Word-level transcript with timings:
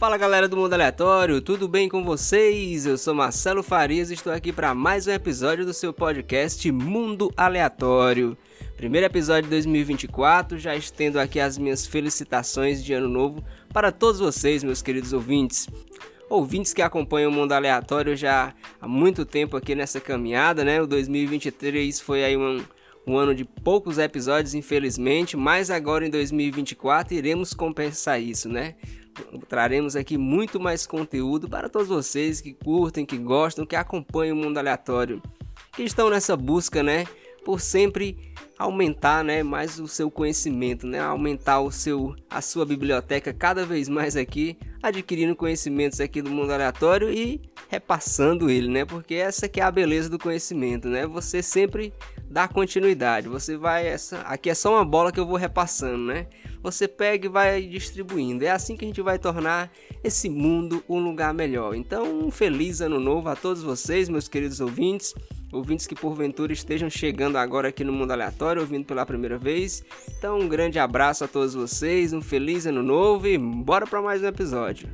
Fala 0.00 0.16
galera 0.16 0.48
do 0.48 0.56
Mundo 0.56 0.72
Aleatório, 0.72 1.42
tudo 1.42 1.68
bem 1.68 1.86
com 1.86 2.02
vocês? 2.02 2.86
Eu 2.86 2.96
sou 2.96 3.14
Marcelo 3.14 3.62
Farias 3.62 4.10
e 4.10 4.14
estou 4.14 4.32
aqui 4.32 4.50
para 4.50 4.74
mais 4.74 5.06
um 5.06 5.10
episódio 5.10 5.66
do 5.66 5.74
seu 5.74 5.92
podcast 5.92 6.72
Mundo 6.72 7.30
Aleatório. 7.36 8.34
Primeiro 8.78 9.04
episódio 9.04 9.42
de 9.42 9.50
2024, 9.50 10.58
já 10.58 10.74
estendo 10.74 11.20
aqui 11.20 11.38
as 11.38 11.58
minhas 11.58 11.86
felicitações 11.86 12.82
de 12.82 12.94
ano 12.94 13.10
novo 13.10 13.44
para 13.74 13.92
todos 13.92 14.20
vocês, 14.20 14.64
meus 14.64 14.80
queridos 14.80 15.12
ouvintes. 15.12 15.68
Ouvintes 16.30 16.72
que 16.72 16.80
acompanham 16.80 17.30
o 17.30 17.34
Mundo 17.34 17.52
Aleatório 17.52 18.16
já 18.16 18.54
há 18.80 18.88
muito 18.88 19.26
tempo 19.26 19.54
aqui 19.54 19.74
nessa 19.74 20.00
caminhada, 20.00 20.64
né? 20.64 20.80
O 20.80 20.86
2023 20.86 22.00
foi 22.00 22.24
aí 22.24 22.38
um, 22.38 22.64
um 23.06 23.18
ano 23.18 23.34
de 23.34 23.44
poucos 23.44 23.98
episódios, 23.98 24.54
infelizmente, 24.54 25.36
mas 25.36 25.70
agora 25.70 26.06
em 26.06 26.10
2024 26.10 27.12
iremos 27.12 27.52
compensar 27.52 28.18
isso, 28.18 28.48
né? 28.48 28.76
Traremos 29.48 29.96
aqui 29.96 30.16
muito 30.18 30.58
mais 30.60 30.86
conteúdo 30.86 31.48
para 31.48 31.68
todos 31.68 31.88
vocês 31.88 32.40
que 32.40 32.52
curtem, 32.52 33.06
que 33.06 33.18
gostam, 33.18 33.66
que 33.66 33.76
acompanham 33.76 34.36
o 34.36 34.40
mundo 34.40 34.58
aleatório, 34.58 35.22
que 35.72 35.82
estão 35.82 36.10
nessa 36.10 36.36
busca, 36.36 36.82
né, 36.82 37.06
por 37.44 37.60
sempre 37.60 38.34
aumentar, 38.58 39.24
né, 39.24 39.42
mais 39.42 39.80
o 39.80 39.88
seu 39.88 40.10
conhecimento, 40.10 40.86
né, 40.86 41.00
aumentar 41.00 41.60
o 41.60 41.70
seu 41.70 42.14
a 42.28 42.42
sua 42.42 42.66
biblioteca 42.66 43.32
cada 43.32 43.64
vez 43.64 43.88
mais 43.88 44.16
aqui, 44.16 44.58
adquirindo 44.82 45.34
conhecimentos 45.34 46.00
aqui 46.00 46.20
do 46.20 46.30
mundo 46.30 46.52
aleatório 46.52 47.10
e 47.10 47.40
repassando 47.68 48.50
ele, 48.50 48.68
né? 48.68 48.84
Porque 48.84 49.14
essa 49.14 49.48
que 49.48 49.60
é 49.60 49.64
a 49.64 49.70
beleza 49.70 50.10
do 50.10 50.18
conhecimento, 50.18 50.88
né? 50.88 51.06
Você 51.06 51.42
sempre 51.42 51.92
dá 52.30 52.46
continuidade. 52.46 53.28
Você 53.28 53.56
vai 53.56 53.86
essa 53.86 54.20
aqui 54.20 54.48
é 54.48 54.54
só 54.54 54.74
uma 54.74 54.84
bola 54.84 55.10
que 55.10 55.18
eu 55.18 55.26
vou 55.26 55.36
repassando, 55.36 56.04
né? 56.04 56.26
você 56.62 56.86
pega 56.86 57.26
e 57.26 57.28
vai 57.28 57.62
distribuindo. 57.62 58.44
É 58.44 58.50
assim 58.50 58.76
que 58.76 58.84
a 58.84 58.88
gente 58.88 59.00
vai 59.00 59.18
tornar 59.18 59.70
esse 60.04 60.28
mundo 60.28 60.82
um 60.88 60.98
lugar 60.98 61.32
melhor. 61.32 61.74
Então, 61.74 62.04
um 62.04 62.30
feliz 62.30 62.80
ano 62.80 63.00
novo 63.00 63.28
a 63.28 63.36
todos 63.36 63.62
vocês, 63.62 64.08
meus 64.08 64.28
queridos 64.28 64.60
ouvintes. 64.60 65.14
Ouvintes 65.52 65.86
que 65.86 65.96
porventura 65.96 66.52
estejam 66.52 66.88
chegando 66.88 67.36
agora 67.36 67.68
aqui 67.68 67.82
no 67.82 67.92
Mundo 67.92 68.12
Aleatório, 68.12 68.62
ouvindo 68.62 68.84
pela 68.84 69.04
primeira 69.04 69.36
vez. 69.36 69.82
Então, 70.16 70.38
um 70.38 70.48
grande 70.48 70.78
abraço 70.78 71.24
a 71.24 71.28
todos 71.28 71.54
vocês, 71.54 72.12
um 72.12 72.22
feliz 72.22 72.66
ano 72.66 72.82
novo 72.82 73.26
e 73.26 73.36
bora 73.36 73.84
para 73.84 74.00
mais 74.00 74.22
um 74.22 74.26
episódio. 74.26 74.88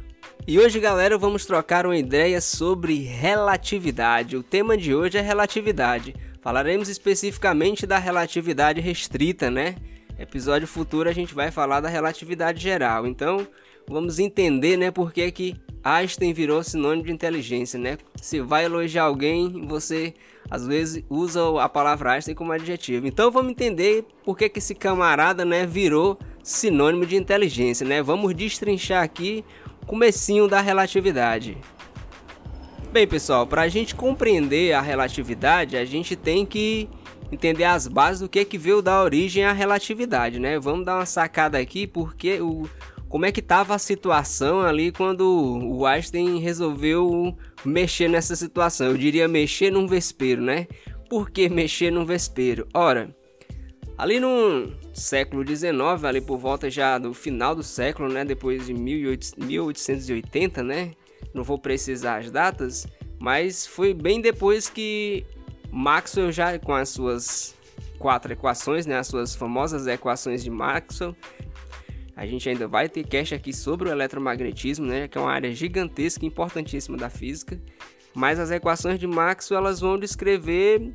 E 0.47 0.59
hoje, 0.59 0.81
galera, 0.81 1.19
vamos 1.19 1.45
trocar 1.45 1.84
uma 1.84 1.97
ideia 1.97 2.41
sobre 2.41 3.01
relatividade. 3.01 4.37
O 4.37 4.42
tema 4.42 4.79
de 4.79 4.95
hoje 4.95 5.19
é 5.19 5.20
relatividade. 5.20 6.14
Falaremos 6.47 6.89
especificamente 6.89 7.89
da 7.89 7.98
relatividade 7.98 8.80
restrita, 8.80 9.50
né? 9.50 9.75
Episódio 10.16 10.69
futuro 10.69 11.08
a 11.08 11.12
gente 11.12 11.34
vai 11.34 11.50
falar 11.50 11.80
da 11.80 11.89
relatividade 11.89 12.62
geral. 12.62 13.05
Então, 13.05 13.44
vamos 13.89 14.20
entender, 14.20 14.77
né, 14.77 14.92
por 14.92 15.12
que 15.12 15.28
que 15.33 15.56
Einstein 15.83 16.33
virou 16.33 16.62
sinônimo 16.62 17.06
de 17.06 17.11
inteligência, 17.11 17.80
né? 17.80 17.98
Se 18.22 18.41
vai 18.41 18.64
elogiar 18.64 19.02
alguém, 19.02 19.67
você 19.67 20.14
às 20.48 20.64
vezes 20.64 21.02
usa 21.11 21.41
a 21.61 21.69
palavra 21.69 22.12
Einstein 22.12 22.36
como 22.36 22.52
adjetivo. 22.52 23.08
Então, 23.08 23.28
vamos 23.28 23.50
entender 23.50 24.05
por 24.24 24.39
que 24.39 24.48
que 24.48 24.61
esse 24.61 24.72
camarada, 24.72 25.44
né, 25.44 25.67
virou 25.67 26.17
sinônimo 26.44 27.05
de 27.05 27.17
inteligência, 27.17 27.84
né? 27.84 28.00
Vamos 28.00 28.33
destrinchar 28.33 29.02
aqui 29.02 29.44
o 29.83 29.86
comecinho 29.86 30.47
da 30.47 30.61
relatividade. 30.61 31.58
Bem, 32.97 33.06
pessoal, 33.06 33.47
para 33.47 33.61
a 33.61 33.69
gente 33.69 33.94
compreender 33.94 34.72
a 34.72 34.80
relatividade, 34.80 35.77
a 35.77 35.84
gente 35.84 36.16
tem 36.16 36.47
que 36.47 36.89
entender 37.30 37.64
as 37.64 37.86
bases 37.86 38.22
do 38.22 38.28
que 38.28 38.42
que 38.42 38.56
veio 38.56 38.80
dar 38.80 39.02
origem 39.02 39.44
à 39.44 39.52
relatividade, 39.52 40.39
né? 40.39 40.58
Vamos 40.58 40.86
dar 40.86 40.94
uma 40.94 41.05
sacada 41.05 41.58
aqui 41.58 41.86
porque 41.86 42.41
o 42.41 42.67
como 43.06 43.27
é 43.27 43.33
que 43.33 43.41
estava 43.41 43.74
a 43.74 43.78
situação 43.78 44.62
ali 44.62 44.91
quando 44.91 45.61
o 45.62 45.84
Einstein 45.84 46.39
resolveu 46.39 47.36
mexer 47.62 48.08
nessa 48.08 48.35
situação? 48.35 48.86
Eu 48.86 48.96
diria 48.96 49.29
mexer 49.29 49.70
num 49.70 49.86
vespeiro, 49.86 50.40
né? 50.40 50.67
Por 51.11 51.29
que 51.29 51.51
mexer 51.51 51.90
num 51.90 52.06
vespeiro? 52.06 52.67
Ora, 52.73 53.14
ali 53.98 54.18
no 54.18 54.73
século 54.95 55.46
XIX, 55.46 56.02
ali 56.02 56.23
por 56.23 56.39
volta 56.39 56.70
já 56.70 56.96
do 56.96 57.12
final 57.12 57.55
do 57.55 57.62
século, 57.62 58.11
né? 58.11 58.24
Depois 58.24 58.64
de 58.64 58.73
1880, 58.73 60.62
né? 60.62 60.92
Não 61.35 61.42
vou 61.42 61.59
precisar 61.59 62.19
as 62.19 62.31
datas, 62.31 62.87
mas 63.19 63.67
foi 63.67 63.92
bem 63.92 64.20
depois 64.20 64.69
que 64.69 65.25
Maxwell 65.70 66.33
já 66.33 66.59
com 66.59 66.75
as 66.75 66.89
suas 66.89 67.55
quatro 67.98 68.33
equações, 68.33 68.87
né, 68.87 68.98
as 68.98 69.07
suas 69.07 69.35
famosas 69.35 69.86
equações 69.86 70.42
de 70.42 70.51
Maxwell. 70.51 71.15
A 72.15 72.25
gente 72.27 72.48
ainda 72.48 72.67
vai 72.67 72.89
ter 72.89 73.05
cast 73.07 73.35
aqui 73.35 73.53
sobre 73.53 73.89
o 73.89 73.92
eletromagnetismo, 73.92 74.86
né, 74.86 75.07
que 75.09 75.19
é 75.19 75.20
uma 75.20 75.31
área 75.31 75.53
gigantesca 75.53 76.25
e 76.25 76.29
importantíssima 76.29 76.97
da 76.97 77.11
física. 77.11 77.61
Mas 78.15 78.39
as 78.39 78.51
equações 78.51 78.98
de 78.98 79.07
Maxwell 79.07 79.59
elas 79.59 79.81
vão 79.81 79.98
descrever 79.98 80.95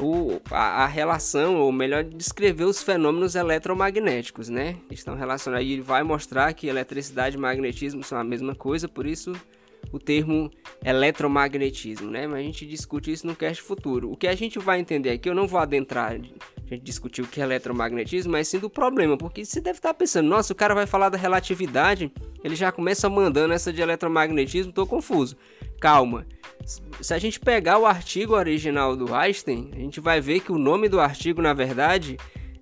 o, 0.00 0.40
a, 0.50 0.84
a, 0.84 0.86
relação, 0.86 1.56
ou 1.56 1.70
melhor, 1.70 2.04
descrever 2.04 2.64
os 2.64 2.82
fenômenos 2.82 3.34
eletromagnéticos, 3.34 4.48
né? 4.48 4.76
Estão 4.90 5.14
relacionados. 5.14 5.66
E 5.66 5.80
vai 5.80 6.02
mostrar 6.02 6.52
que 6.52 6.66
eletricidade 6.66 7.36
e 7.36 7.40
magnetismo 7.40 8.02
são 8.02 8.18
a 8.18 8.24
mesma 8.24 8.54
coisa, 8.54 8.88
por 8.88 9.06
isso 9.06 9.32
o 9.92 9.98
termo 9.98 10.50
eletromagnetismo, 10.84 12.10
né? 12.10 12.26
Mas 12.26 12.40
a 12.40 12.42
gente 12.42 12.66
discute 12.66 13.12
isso 13.12 13.26
no 13.26 13.36
cast 13.36 13.62
futuro. 13.62 14.10
O 14.10 14.16
que 14.16 14.26
a 14.26 14.34
gente 14.34 14.58
vai 14.58 14.80
entender 14.80 15.10
aqui, 15.10 15.28
eu 15.28 15.34
não 15.34 15.46
vou 15.46 15.60
adentrar 15.60 16.12
a 16.12 16.14
gente 16.14 16.34
discutir 16.82 17.22
o 17.22 17.26
que 17.26 17.40
é 17.40 17.44
eletromagnetismo, 17.44 18.32
mas 18.32 18.48
sim 18.48 18.58
do 18.58 18.70
problema, 18.70 19.16
porque 19.16 19.44
você 19.44 19.60
deve 19.60 19.78
estar 19.78 19.94
pensando, 19.94 20.28
nossa, 20.28 20.52
o 20.52 20.56
cara 20.56 20.74
vai 20.74 20.86
falar 20.86 21.08
da 21.08 21.18
relatividade, 21.18 22.10
ele 22.42 22.56
já 22.56 22.72
começa 22.72 23.08
mandando 23.08 23.54
essa 23.54 23.72
de 23.72 23.80
eletromagnetismo, 23.80 24.72
tô 24.72 24.86
confuso. 24.86 25.36
Calma. 25.84 26.26
Se 27.02 27.12
a 27.12 27.18
gente 27.18 27.38
pegar 27.38 27.76
o 27.76 27.84
artigo 27.84 28.32
original 28.34 28.96
do 28.96 29.14
Einstein, 29.14 29.70
a 29.74 29.76
gente 29.76 30.00
vai 30.00 30.18
ver 30.18 30.40
que 30.40 30.50
o 30.50 30.56
nome 30.56 30.88
do 30.88 30.98
artigo, 30.98 31.42
na 31.42 31.52
verdade, 31.52 32.16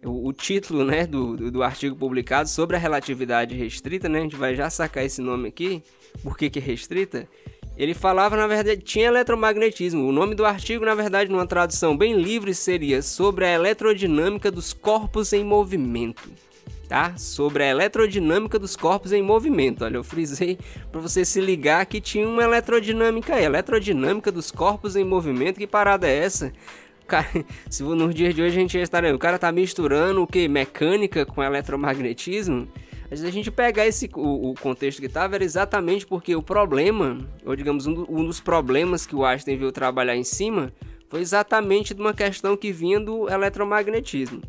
o, 0.04 0.26
o 0.26 0.32
título 0.32 0.84
né, 0.84 1.06
do, 1.06 1.36
do, 1.36 1.48
do, 1.48 1.62
artigo 1.62 1.94
publicado 1.94 2.48
sobre 2.48 2.74
a 2.74 2.80
relatividade 2.80 3.54
restrita, 3.54 4.08
né, 4.08 4.18
a 4.18 4.22
gente 4.22 4.34
vai 4.34 4.56
já 4.56 4.68
sacar 4.68 5.04
esse 5.04 5.22
nome 5.22 5.46
aqui, 5.46 5.84
por 6.24 6.36
que, 6.36 6.50
que 6.50 6.58
é 6.58 6.62
restrita? 6.62 7.28
Ele 7.76 7.94
falava, 7.94 8.36
na 8.36 8.48
verdade, 8.48 8.82
tinha 8.82 9.06
eletromagnetismo. 9.06 10.04
O 10.04 10.10
nome 10.10 10.34
do 10.34 10.44
artigo, 10.44 10.84
na 10.84 10.96
verdade, 10.96 11.30
numa 11.30 11.46
tradução 11.46 11.96
bem 11.96 12.20
livre, 12.20 12.52
seria 12.52 13.02
sobre 13.02 13.44
a 13.44 13.52
eletrodinâmica 13.52 14.50
dos 14.50 14.72
corpos 14.72 15.32
em 15.32 15.44
movimento. 15.44 16.28
Tá? 16.92 17.16
Sobre 17.16 17.62
a 17.64 17.70
eletrodinâmica 17.70 18.58
dos 18.58 18.76
corpos 18.76 19.12
em 19.12 19.22
movimento. 19.22 19.82
Olha, 19.82 19.96
eu 19.96 20.04
frisei 20.04 20.58
para 20.90 21.00
você 21.00 21.24
se 21.24 21.40
ligar 21.40 21.86
que 21.86 22.02
tinha 22.02 22.28
uma 22.28 22.42
eletrodinâmica 22.42 23.34
aí. 23.34 23.46
Eletrodinâmica 23.46 24.30
dos 24.30 24.50
corpos 24.50 24.94
em 24.94 25.02
movimento. 25.02 25.58
Que 25.58 25.66
parada 25.66 26.06
é 26.06 26.18
essa? 26.18 26.52
Cara, 27.06 27.26
se 27.70 27.82
nos 27.82 28.14
dias 28.14 28.34
de 28.34 28.42
hoje 28.42 28.58
a 28.58 28.60
gente 28.60 28.76
estaria, 28.76 29.14
o 29.14 29.18
cara 29.18 29.38
tá 29.38 29.50
misturando 29.50 30.22
o 30.22 30.26
que 30.26 30.46
mecânica 30.48 31.24
com 31.24 31.42
eletromagnetismo. 31.42 32.68
A 33.10 33.16
gente 33.30 33.50
pegar 33.50 33.86
esse 33.86 34.10
o, 34.14 34.50
o, 34.50 34.54
contexto 34.54 35.00
que 35.00 35.06
estava 35.06 35.36
era 35.36 35.44
exatamente 35.44 36.06
porque 36.06 36.36
o 36.36 36.42
problema, 36.42 37.26
ou 37.42 37.56
digamos 37.56 37.86
um, 37.86 38.04
um 38.06 38.22
dos 38.22 38.38
problemas 38.38 39.06
que 39.06 39.16
o 39.16 39.24
Einstein 39.24 39.56
veio 39.56 39.72
trabalhar 39.72 40.14
em 40.14 40.24
cima, 40.24 40.70
foi 41.08 41.22
exatamente 41.22 41.94
de 41.94 42.02
uma 42.02 42.12
questão 42.12 42.54
que 42.54 42.70
vinha 42.70 43.00
do 43.00 43.30
eletromagnetismo 43.30 44.42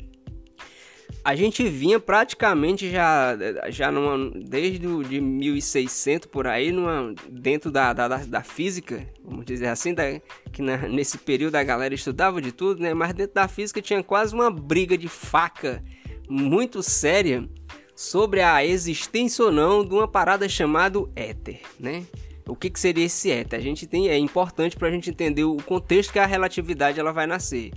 a 1.24 1.36
gente 1.36 1.68
vinha 1.68 2.00
praticamente 2.00 2.91
já, 2.91 3.38
já 3.69 3.91
numa, 3.91 4.30
desde 4.36 4.86
o, 4.86 5.03
de 5.03 5.22
1600 5.22 6.28
por 6.28 6.47
aí, 6.47 6.72
numa, 6.72 7.14
dentro 7.30 7.72
da, 7.72 7.94
da, 7.94 8.08
da 8.08 8.44
física, 8.44 9.08
vamos 9.24 9.46
dizer 9.46 9.68
assim, 9.68 9.94
da, 9.94 10.19
que 10.52 10.62
na, 10.62 10.78
nesse 10.78 11.18
período 11.18 11.56
a 11.56 11.63
galera 11.63 11.94
estudava 11.94 12.42
de 12.42 12.52
tudo, 12.52 12.81
né? 12.81 12.94
Mas 12.94 13.13
dentro 13.13 13.36
da 13.36 13.47
física 13.47 13.81
tinha 13.81 14.03
quase 14.03 14.34
uma 14.34 14.52
briga 14.52 14.97
de 14.97 15.08
faca 15.08 15.84
muito 16.30 16.83
séria 16.83 17.48
sobre 17.95 18.42
a 18.42 18.66
existência 18.66 19.45
ou 19.45 19.51
não 19.51 19.86
de 19.86 19.94
uma 19.94 20.07
parada 20.07 20.50
chamada 20.50 21.00
éter, 21.16 21.62
né? 21.80 22.04
O 22.45 22.56
que, 22.56 22.69
que 22.69 22.80
seria 22.80 23.06
esse 23.06 23.31
éter? 23.31 23.57
A 23.57 23.62
gente 23.62 23.88
tem 23.88 24.10
é 24.10 24.18
importante 24.18 24.75
para 24.75 24.89
a 24.89 24.92
gente 24.92 25.10
entender 25.10 25.45
o 25.45 25.56
contexto 25.57 26.12
que 26.12 26.19
a 26.19 26.25
relatividade 26.25 27.00
ela 27.00 27.13
vai 27.13 27.25
nascer. 27.25 27.72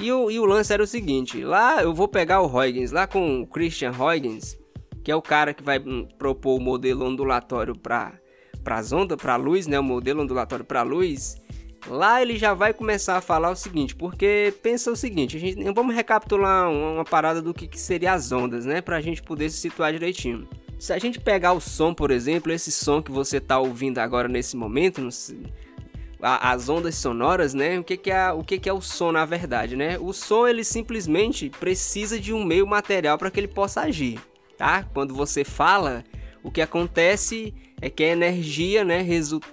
E 0.00 0.10
o, 0.10 0.30
e 0.30 0.40
o 0.40 0.46
lance 0.46 0.72
era 0.72 0.82
o 0.82 0.86
seguinte: 0.86 1.44
lá 1.44 1.82
eu 1.82 1.92
vou 1.92 2.08
pegar 2.08 2.40
o 2.40 2.46
Huygens, 2.46 2.90
lá 2.90 3.06
com 3.06 3.42
o 3.42 3.46
Christian 3.46 3.92
Huygens, 3.92 4.58
que 5.04 5.10
é 5.10 5.14
o 5.14 5.20
cara 5.20 5.52
que 5.52 5.62
vai 5.62 5.78
hum, 5.78 6.08
propor 6.18 6.56
o 6.56 6.60
modelo 6.60 7.04
ondulatório 7.04 7.78
para 7.78 8.18
as 8.64 8.92
ondas, 8.92 9.18
para 9.20 9.34
a 9.34 9.36
luz, 9.36 9.66
né? 9.66 9.78
O 9.78 9.82
modelo 9.82 10.22
ondulatório 10.22 10.64
para 10.64 10.80
a 10.80 10.84
luz. 10.84 11.36
Lá 11.86 12.20
ele 12.20 12.36
já 12.36 12.54
vai 12.54 12.74
começar 12.74 13.16
a 13.16 13.20
falar 13.20 13.50
o 13.50 13.56
seguinte, 13.56 13.94
porque 13.94 14.54
pensa 14.62 14.90
o 14.90 14.96
seguinte, 14.96 15.38
a 15.38 15.40
gente, 15.40 15.72
vamos 15.72 15.94
recapitular 15.94 16.70
uma, 16.70 16.90
uma 16.90 17.04
parada 17.04 17.40
do 17.40 17.54
que, 17.54 17.66
que 17.66 17.80
seria 17.80 18.12
as 18.12 18.30
ondas, 18.32 18.66
né, 18.66 18.82
para 18.82 18.98
a 18.98 19.00
gente 19.00 19.22
poder 19.22 19.48
se 19.48 19.56
situar 19.56 19.90
direitinho. 19.90 20.46
Se 20.78 20.92
a 20.92 20.98
gente 20.98 21.18
pegar 21.18 21.54
o 21.54 21.60
som, 21.60 21.94
por 21.94 22.10
exemplo, 22.10 22.52
esse 22.52 22.70
som 22.70 23.02
que 23.02 23.10
você 23.10 23.38
está 23.38 23.58
ouvindo 23.58 23.96
agora 23.98 24.28
nesse 24.28 24.58
momento, 24.58 25.00
a, 26.22 26.52
as 26.52 26.68
ondas 26.68 26.94
sonoras, 26.96 27.54
né? 27.54 27.78
O 27.78 27.84
que, 27.84 27.96
que, 27.96 28.10
é, 28.10 28.30
o 28.32 28.42
que, 28.42 28.58
que 28.58 28.68
é 28.68 28.72
o 28.72 28.80
som 28.80 29.12
na 29.12 29.24
verdade, 29.24 29.76
né? 29.76 29.98
O 29.98 30.12
som 30.12 30.46
ele 30.46 30.64
simplesmente 30.64 31.50
precisa 31.50 32.18
de 32.18 32.32
um 32.32 32.44
meio 32.44 32.66
material 32.66 33.18
para 33.18 33.30
que 33.30 33.40
ele 33.40 33.48
possa 33.48 33.82
agir, 33.82 34.20
tá? 34.56 34.84
Quando 34.94 35.14
você 35.14 35.44
fala, 35.44 36.04
o 36.42 36.50
que 36.50 36.60
acontece 36.60 37.54
é 37.80 37.88
que 37.88 38.04
a 38.04 38.08
energia, 38.08 38.84
né, 38.84 39.06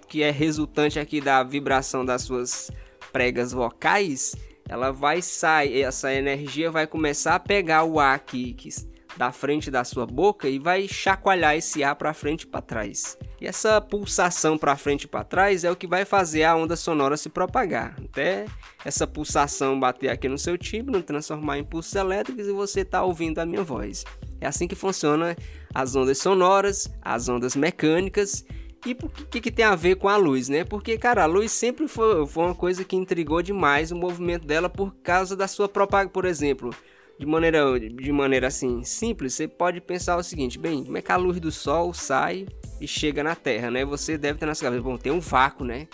que 0.07 0.21
é 0.21 0.31
resultante 0.31 0.99
aqui 0.99 1.21
da 1.21 1.43
vibração 1.43 2.03
das 2.03 2.23
suas 2.23 2.69
pregas 3.11 3.51
vocais, 3.51 4.35
ela 4.67 4.91
vai 4.91 5.21
sair, 5.21 5.81
essa 5.81 6.13
energia 6.13 6.69
vai 6.69 6.85
começar 6.85 7.35
a 7.35 7.39
pegar 7.39 7.83
o 7.85 7.99
ar 7.99 8.15
aqui, 8.15 8.53
que 8.53 8.69
da 9.17 9.31
frente 9.31 9.71
da 9.71 9.83
sua 9.83 10.05
boca 10.05 10.47
e 10.47 10.59
vai 10.59 10.87
chacoalhar 10.87 11.55
esse 11.55 11.83
ar 11.83 11.95
para 11.95 12.13
frente 12.13 12.43
e 12.43 12.47
para 12.47 12.61
trás. 12.61 13.17
E 13.41 13.47
essa 13.47 13.81
pulsação 13.81 14.57
para 14.57 14.77
frente 14.77 15.03
e 15.03 15.07
para 15.07 15.23
trás 15.23 15.63
é 15.63 15.71
o 15.71 15.75
que 15.75 15.87
vai 15.87 16.05
fazer 16.05 16.43
a 16.43 16.55
onda 16.55 16.75
sonora 16.75 17.17
se 17.17 17.29
propagar. 17.29 17.95
Até 18.03 18.45
essa 18.85 19.07
pulsação 19.07 19.79
bater 19.79 20.09
aqui 20.09 20.29
no 20.29 20.37
seu 20.37 20.57
tímpano, 20.57 21.01
transformar 21.01 21.57
em 21.57 21.63
pulsos 21.63 21.95
elétricos 21.95 22.47
e 22.47 22.51
você 22.51 22.81
está 22.81 23.03
ouvindo 23.03 23.39
a 23.39 23.45
minha 23.45 23.63
voz. 23.63 24.03
É 24.39 24.47
assim 24.47 24.67
que 24.67 24.75
funciona 24.75 25.35
as 25.73 25.95
ondas 25.95 26.19
sonoras, 26.19 26.89
as 27.01 27.27
ondas 27.27 27.55
mecânicas 27.55 28.45
e 28.85 28.91
o 28.91 29.09
que, 29.09 29.41
que 29.41 29.51
tem 29.51 29.65
a 29.65 29.75
ver 29.75 29.95
com 29.95 30.07
a 30.07 30.15
luz, 30.15 30.47
né? 30.47 30.63
Porque, 30.63 30.97
cara, 30.97 31.23
a 31.23 31.25
luz 31.25 31.51
sempre 31.51 31.87
foi, 31.87 32.25
foi 32.27 32.45
uma 32.45 32.55
coisa 32.55 32.83
que 32.83 32.95
intrigou 32.95 33.41
demais 33.41 33.91
o 33.91 33.95
movimento 33.95 34.45
dela 34.45 34.69
por 34.69 34.95
causa 35.03 35.35
da 35.35 35.47
sua 35.47 35.67
propagação. 35.67 36.11
Por 36.11 36.25
exemplo, 36.25 36.73
de 37.19 37.25
maneira, 37.25 37.79
de 37.79 38.11
maneira 38.11 38.47
assim 38.47 38.83
simples, 38.83 39.33
você 39.33 39.47
pode 39.47 39.81
pensar 39.81 40.17
o 40.17 40.23
seguinte: 40.23 40.59
bem, 40.59 40.83
como 40.83 40.97
é 40.97 41.01
que 41.01 41.11
a 41.11 41.15
luz 41.15 41.39
do 41.39 41.51
sol 41.51 41.93
sai 41.93 42.45
e 42.79 42.87
chega 42.87 43.23
na 43.23 43.35
Terra, 43.35 43.71
né? 43.71 43.83
Você 43.83 44.17
deve 44.17 44.37
ter 44.39 44.45
na 44.45 44.53
sua 44.53 44.65
cabeça, 44.65 44.83
bom, 44.83 44.97
tem 44.97 45.11
um 45.11 45.19
vácuo, 45.19 45.65
né? 45.65 45.87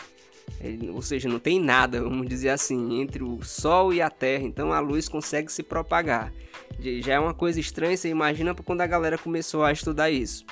É, 0.59 0.91
ou 0.91 1.01
seja, 1.01 1.29
não 1.29 1.39
tem 1.39 1.59
nada, 1.59 2.01
vamos 2.01 2.27
dizer 2.27 2.49
assim, 2.49 2.99
entre 3.01 3.23
o 3.23 3.41
Sol 3.43 3.93
e 3.93 4.01
a 4.01 4.09
Terra, 4.09 4.43
então 4.43 4.73
a 4.73 4.79
luz 4.79 5.07
consegue 5.07 5.51
se 5.51 5.63
propagar. 5.63 6.33
Já 6.79 7.13
é 7.13 7.19
uma 7.19 7.33
coisa 7.33 7.59
estranha, 7.59 7.95
você 7.95 8.09
imagina 8.09 8.53
quando 8.53 8.81
a 8.81 8.87
galera 8.87 9.17
começou 9.17 9.63
a 9.63 9.71
estudar 9.71 10.09
isso. 10.09 10.45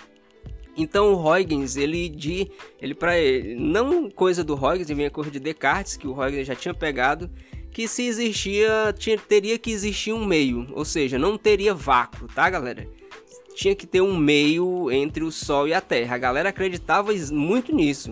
Então 0.78 1.14
o 1.14 1.30
Huygens, 1.30 1.76
ele 1.76 2.08
de 2.08 2.50
ele 2.82 2.96
para 2.96 3.14
não 3.58 4.10
coisa 4.10 4.44
do 4.44 4.56
Huygens, 4.56 4.88
vem 4.88 5.06
a 5.06 5.12
coisa 5.12 5.30
de 5.30 5.40
Descartes, 5.40 5.98
que 5.98 6.08
o 6.08 6.18
Huygens 6.18 6.48
já 6.48 6.56
tinha 6.56 6.74
pegado, 6.74 7.30
que 7.72 7.88
se 7.88 8.04
existia, 8.04 8.94
tinha, 8.98 9.18
teria 9.18 9.58
que 9.58 9.72
existir 9.72 10.12
um 10.12 10.26
meio, 10.26 10.68
ou 10.74 10.86
seja, 10.86 11.18
não 11.18 11.38
teria 11.38 11.74
vácuo, 11.74 12.28
tá, 12.28 12.50
galera? 12.50 12.88
Tinha 13.62 13.76
que 13.76 13.86
ter 13.86 14.02
um 14.02 14.18
meio 14.18 14.92
entre 14.92 15.24
o 15.24 15.32
Sol 15.32 15.68
e 15.68 15.74
a 15.74 15.80
Terra. 15.80 16.16
A 16.16 16.18
galera 16.18 16.50
acreditava 16.50 17.14
muito 17.32 17.72
nisso. 17.72 18.12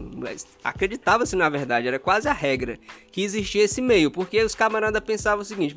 Acreditava-se, 0.64 1.36
na 1.36 1.50
verdade, 1.50 1.88
era 1.88 1.98
quase 1.98 2.28
a 2.28 2.34
regra 2.34 2.78
que 3.12 3.24
existia 3.24 3.64
esse 3.64 3.82
meio, 3.82 4.12
porque 4.12 4.44
os 4.44 4.54
camaradas 4.54 5.02
pensavam 5.04 5.42
o 5.42 5.46
seguinte: 5.46 5.76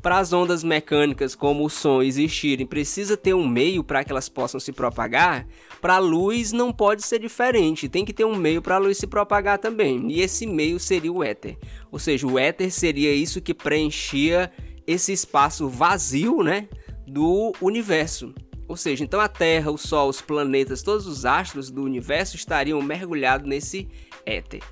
para 0.00 0.18
as 0.18 0.32
ondas 0.32 0.62
mecânicas 0.62 1.34
como 1.34 1.64
o 1.64 1.68
som 1.68 2.00
existirem, 2.00 2.64
precisa 2.64 3.16
ter 3.16 3.34
um 3.34 3.48
meio 3.48 3.82
para 3.82 4.04
que 4.04 4.12
elas 4.12 4.28
possam 4.28 4.60
se 4.60 4.70
propagar. 4.70 5.44
Para 5.80 5.96
a 5.96 5.98
luz 5.98 6.52
não 6.52 6.72
pode 6.72 7.04
ser 7.04 7.18
diferente, 7.18 7.88
tem 7.88 8.04
que 8.04 8.12
ter 8.12 8.24
um 8.24 8.36
meio 8.36 8.62
para 8.62 8.76
a 8.76 8.78
luz 8.78 8.96
se 8.96 9.08
propagar 9.08 9.58
também. 9.58 10.08
E 10.08 10.20
esse 10.20 10.46
meio 10.46 10.78
seria 10.78 11.12
o 11.12 11.24
éter. 11.24 11.58
Ou 11.90 11.98
seja, 11.98 12.28
o 12.28 12.38
éter 12.38 12.70
seria 12.70 13.12
isso 13.12 13.40
que 13.40 13.54
preenchia 13.54 14.52
esse 14.86 15.12
espaço 15.12 15.68
vazio, 15.68 16.44
né, 16.44 16.68
do 17.08 17.52
universo. 17.60 18.32
Ou 18.70 18.76
seja, 18.76 19.02
então 19.02 19.18
a 19.18 19.26
Terra, 19.26 19.68
o 19.72 19.76
Sol, 19.76 20.08
os 20.08 20.20
planetas, 20.20 20.80
todos 20.80 21.04
os 21.04 21.26
astros 21.26 21.72
do 21.72 21.82
universo 21.82 22.36
estariam 22.36 22.80
mergulhados 22.80 23.44
nesse 23.44 23.88
éter. 24.24 24.62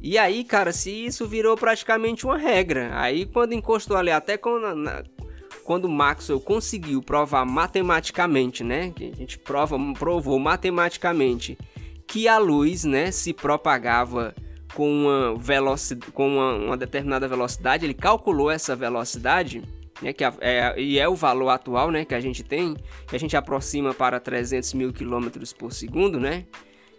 E 0.00 0.16
aí, 0.16 0.42
cara, 0.42 0.72
se 0.72 0.90
isso 0.90 1.26
virou 1.26 1.54
praticamente 1.54 2.24
uma 2.24 2.38
regra, 2.38 2.98
aí 2.98 3.26
quando 3.26 3.52
encostou 3.52 3.98
ali, 3.98 4.10
até 4.10 4.38
quando, 4.38 4.74
na, 4.74 5.02
quando 5.64 5.86
Maxwell 5.86 6.40
conseguiu 6.40 7.02
provar 7.02 7.44
matematicamente, 7.44 8.64
né, 8.64 8.90
que 8.90 9.10
a 9.12 9.14
gente 9.14 9.38
prova, 9.38 9.76
provou 9.98 10.38
matematicamente 10.38 11.58
que 12.06 12.26
a 12.26 12.38
luz, 12.38 12.84
né, 12.84 13.10
se 13.10 13.34
propagava 13.34 14.34
com 14.72 14.90
uma 14.90 15.36
velocidade, 15.36 16.10
com 16.12 16.26
uma, 16.26 16.54
uma 16.54 16.76
determinada 16.78 17.28
velocidade, 17.28 17.84
ele 17.84 17.92
calculou 17.92 18.50
essa 18.50 18.74
velocidade 18.74 19.62
né, 20.00 20.12
que 20.12 20.24
é, 20.24 20.80
e 20.80 20.98
é 20.98 21.08
o 21.08 21.14
valor 21.14 21.50
atual 21.50 21.90
né, 21.90 22.04
que 22.04 22.14
a 22.14 22.20
gente 22.20 22.42
tem, 22.42 22.76
que 23.06 23.16
a 23.16 23.18
gente 23.18 23.36
aproxima 23.36 23.92
para 23.92 24.18
300 24.18 24.74
mil 24.74 24.92
quilômetros 24.92 25.52
por 25.52 25.72
segundo, 25.72 26.18
né? 26.18 26.46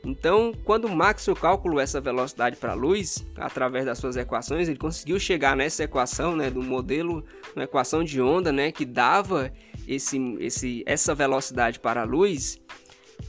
Então, 0.05 0.53
quando 0.65 0.89
Maxwell 0.89 1.35
calculou 1.35 1.79
essa 1.79 2.01
velocidade 2.01 2.57
para 2.57 2.73
a 2.73 2.75
luz, 2.75 3.25
através 3.37 3.85
das 3.85 3.97
suas 3.97 4.17
equações, 4.17 4.67
ele 4.67 4.77
conseguiu 4.77 5.17
chegar 5.17 5.55
nessa 5.55 5.85
equação, 5.85 6.35
né, 6.35 6.49
do 6.49 6.61
modelo, 6.61 7.23
uma 7.55 7.63
equação 7.63 8.03
de 8.03 8.21
onda, 8.21 8.51
né, 8.51 8.69
que 8.69 8.83
dava 8.83 9.53
esse, 9.87 10.17
esse, 10.41 10.83
essa 10.85 11.15
velocidade 11.15 11.79
para 11.79 12.01
a 12.01 12.03
luz, 12.03 12.59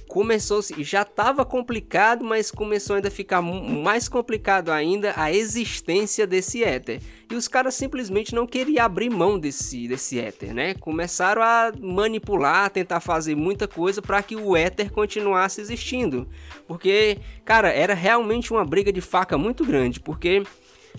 começou 0.09 0.61
já 0.79 1.03
estava 1.03 1.45
complicado, 1.45 2.25
mas 2.25 2.51
começou 2.51 2.97
ainda 2.97 3.09
a 3.09 3.11
ficar 3.11 3.43
mais 3.43 4.09
complicado 4.09 4.71
ainda 4.71 5.13
a 5.17 5.33
existência 5.33 6.27
desse 6.27 6.63
éter. 6.63 7.01
E 7.31 7.35
os 7.35 7.49
caras 7.49 7.75
simplesmente 7.75 8.35
não 8.35 8.47
queriam 8.47 8.85
abrir 8.85 9.11
mão 9.11 9.39
desse 9.39 9.89
desse 9.89 10.19
éter, 10.19 10.55
né? 10.55 10.75
Começaram 10.75 11.43
a 11.43 11.73
manipular, 11.79 12.71
tentar 12.71 13.01
fazer 13.01 13.35
muita 13.35 13.67
coisa 13.67 14.01
para 14.01 14.23
que 14.23 14.37
o 14.37 14.57
éter 14.57 14.91
continuasse 14.93 15.61
existindo. 15.61 16.29
Porque, 16.67 17.19
cara, 17.45 17.71
era 17.71 17.95
realmente 17.95 18.53
uma 18.53 18.65
briga 18.65 18.93
de 18.93 19.01
faca 19.01 19.37
muito 19.37 19.65
grande, 19.65 20.01
porque 20.01 20.43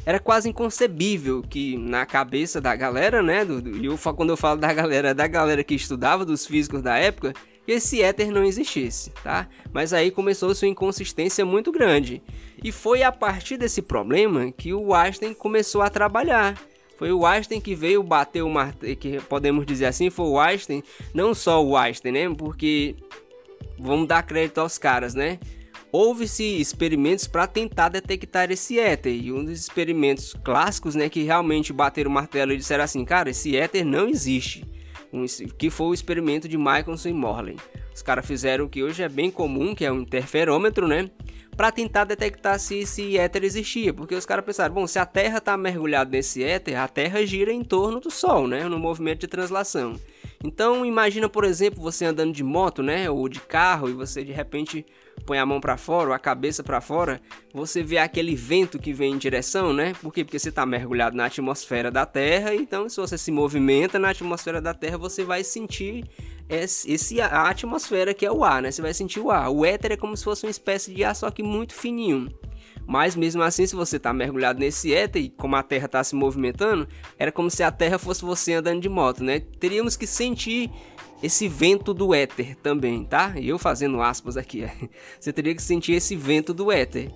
era 0.05 0.19
quase 0.19 0.49
inconcebível 0.49 1.41
que 1.41 1.77
na 1.77 2.05
cabeça 2.05 2.59
da 2.59 2.75
galera, 2.75 3.21
né, 3.21 3.45
do, 3.45 3.61
do, 3.61 3.85
eu, 3.85 3.97
quando 3.97 4.31
eu 4.31 4.37
falo 4.37 4.59
da 4.59 4.73
galera, 4.73 5.13
da 5.13 5.27
galera 5.27 5.63
que 5.63 5.75
estudava 5.75 6.25
dos 6.25 6.45
físicos 6.45 6.81
da 6.81 6.97
época, 6.97 7.33
que 7.65 7.71
esse 7.71 8.01
éter 8.01 8.31
não 8.31 8.43
existisse, 8.43 9.09
tá? 9.23 9.47
Mas 9.73 9.91
aí 9.91 10.11
começou 10.11 10.53
sua 10.53 10.67
inconsistência 10.67 11.43
muito 11.43 11.71
grande. 11.71 12.21
E 12.63 12.71
foi 12.71 13.03
a 13.03 13.11
partir 13.11 13.57
desse 13.57 13.81
problema 13.81 14.51
que 14.51 14.73
o 14.73 14.93
Einstein 14.93 15.33
começou 15.33 15.81
a 15.81 15.89
trabalhar. 15.89 16.55
Foi 16.97 17.11
o 17.11 17.25
Einstein 17.25 17.59
que 17.59 17.75
veio 17.75 18.01
bater 18.01 18.41
o 18.41 18.49
martelo, 18.49 18.95
que 18.95 19.19
podemos 19.21 19.65
dizer 19.65 19.87
assim, 19.87 20.09
foi 20.09 20.27
o 20.27 20.39
Einstein, 20.39 20.83
não 21.13 21.33
só 21.33 21.63
o 21.63 21.75
Einstein, 21.75 22.11
né? 22.11 22.33
Porque 22.33 22.95
vamos 23.77 24.07
dar 24.07 24.23
crédito 24.23 24.59
aos 24.59 24.77
caras, 24.77 25.13
né? 25.13 25.39
Houve-se 25.91 26.43
experimentos 26.59 27.27
para 27.27 27.47
tentar 27.47 27.89
detectar 27.89 28.51
esse 28.51 28.79
éter, 28.79 29.13
e 29.13 29.31
um 29.31 29.43
dos 29.43 29.59
experimentos 29.59 30.35
clássicos, 30.43 30.93
né, 30.93 31.07
que 31.07 31.23
realmente 31.23 31.71
bateram 31.71 32.11
o 32.11 32.13
martelo 32.13 32.51
e 32.51 32.57
disseram 32.57 32.83
assim, 32.83 33.05
cara, 33.05 33.29
esse 33.29 33.55
éter 33.55 33.85
não 33.85 34.09
existe 34.09 34.65
que 35.57 35.69
foi 35.69 35.87
o 35.87 35.93
experimento 35.93 36.47
de 36.47 36.57
Michelson 36.57 37.09
e 37.09 37.13
Morley. 37.13 37.57
Os 37.93 38.01
caras 38.01 38.25
fizeram 38.25 38.65
o 38.65 38.69
que 38.69 38.83
hoje 38.83 39.03
é 39.03 39.09
bem 39.09 39.31
comum, 39.31 39.73
que 39.73 39.85
é 39.85 39.91
um 39.91 40.01
interferômetro, 40.01 40.87
né? 40.87 41.09
Para 41.55 41.71
tentar 41.71 42.03
detectar 42.03 42.59
se 42.59 42.79
esse 42.79 43.17
éter 43.17 43.43
existia, 43.43 43.93
porque 43.93 44.13
os 44.13 44.25
caras 44.25 44.43
pensaram, 44.43 44.73
bom, 44.73 44.85
se 44.85 44.99
a 44.99 45.05
Terra 45.05 45.37
está 45.37 45.55
mergulhada 45.55 46.11
nesse 46.11 46.43
éter, 46.43 46.77
a 46.77 46.87
Terra 46.87 47.25
gira 47.25 47.53
em 47.53 47.63
torno 47.63 48.01
do 48.01 48.11
Sol, 48.11 48.47
né? 48.47 48.67
No 48.67 48.77
movimento 48.77 49.21
de 49.21 49.27
translação. 49.27 49.95
Então 50.45 50.85
imagina, 50.85 51.27
por 51.27 51.43
exemplo, 51.43 51.81
você 51.81 52.05
andando 52.05 52.31
de 52.31 52.43
moto, 52.43 52.83
né, 52.83 53.09
ou 53.09 53.27
de 53.27 53.39
carro 53.39 53.89
e 53.89 53.93
você 53.93 54.23
de 54.23 54.31
repente 54.31 54.85
põe 55.25 55.39
a 55.39 55.45
mão 55.45 55.59
para 55.59 55.75
fora 55.75 56.09
ou 56.09 56.13
a 56.13 56.19
cabeça 56.19 56.63
para 56.63 56.79
fora, 56.79 57.19
você 57.51 57.81
vê 57.81 57.97
aquele 57.97 58.35
vento 58.35 58.77
que 58.77 58.93
vem 58.93 59.13
em 59.13 59.17
direção, 59.17 59.73
né? 59.73 59.93
Por 59.99 60.13
quê? 60.13 60.23
Porque 60.23 60.37
você 60.37 60.49
está 60.49 60.63
mergulhado 60.65 61.17
na 61.17 61.25
atmosfera 61.25 61.89
da 61.89 62.05
Terra, 62.05 62.53
então 62.53 62.87
se 62.87 62.97
você 62.97 63.17
se 63.17 63.31
movimenta 63.31 63.97
na 63.97 64.09
atmosfera 64.11 64.61
da 64.61 64.73
Terra, 64.73 64.99
você 64.99 65.23
vai 65.23 65.43
sentir 65.43 66.05
esse, 66.47 66.91
esse 66.91 67.19
a 67.19 67.49
atmosfera 67.49 68.13
que 68.13 68.25
é 68.25 68.31
o 68.31 68.43
ar, 68.43 68.61
né? 68.61 68.69
Você 68.71 68.83
vai 68.83 68.93
sentir 68.93 69.19
o 69.19 69.31
ar. 69.31 69.49
O 69.49 69.65
éter 69.65 69.93
é 69.93 69.97
como 69.97 70.15
se 70.15 70.23
fosse 70.23 70.45
uma 70.45 70.51
espécie 70.51 70.93
de 70.93 71.03
ar, 71.03 71.15
só 71.15 71.31
que 71.31 71.41
muito 71.41 71.73
fininho. 71.73 72.29
Mas 72.87 73.15
mesmo 73.15 73.41
assim, 73.41 73.65
se 73.65 73.75
você 73.75 73.97
está 73.97 74.13
mergulhado 74.13 74.59
nesse 74.59 74.93
éter 74.93 75.21
e 75.21 75.29
como 75.29 75.55
a 75.55 75.63
Terra 75.63 75.85
está 75.85 76.03
se 76.03 76.15
movimentando, 76.15 76.87
era 77.17 77.31
como 77.31 77.49
se 77.49 77.63
a 77.63 77.71
Terra 77.71 77.97
fosse 77.97 78.23
você 78.23 78.53
andando 78.53 78.81
de 78.81 78.89
moto, 78.89 79.23
né? 79.23 79.39
Teríamos 79.59 79.95
que 79.95 80.05
sentir 80.05 80.69
esse 81.23 81.47
vento 81.47 81.93
do 81.93 82.13
éter 82.13 82.55
também, 82.57 83.03
tá? 83.03 83.33
Eu 83.35 83.57
fazendo 83.57 84.01
aspas 84.01 84.37
aqui. 84.37 84.65
você 85.19 85.33
teria 85.33 85.55
que 85.55 85.61
sentir 85.61 85.93
esse 85.93 86.15
vento 86.15 86.53
do 86.53 86.71
éter. 86.71 87.11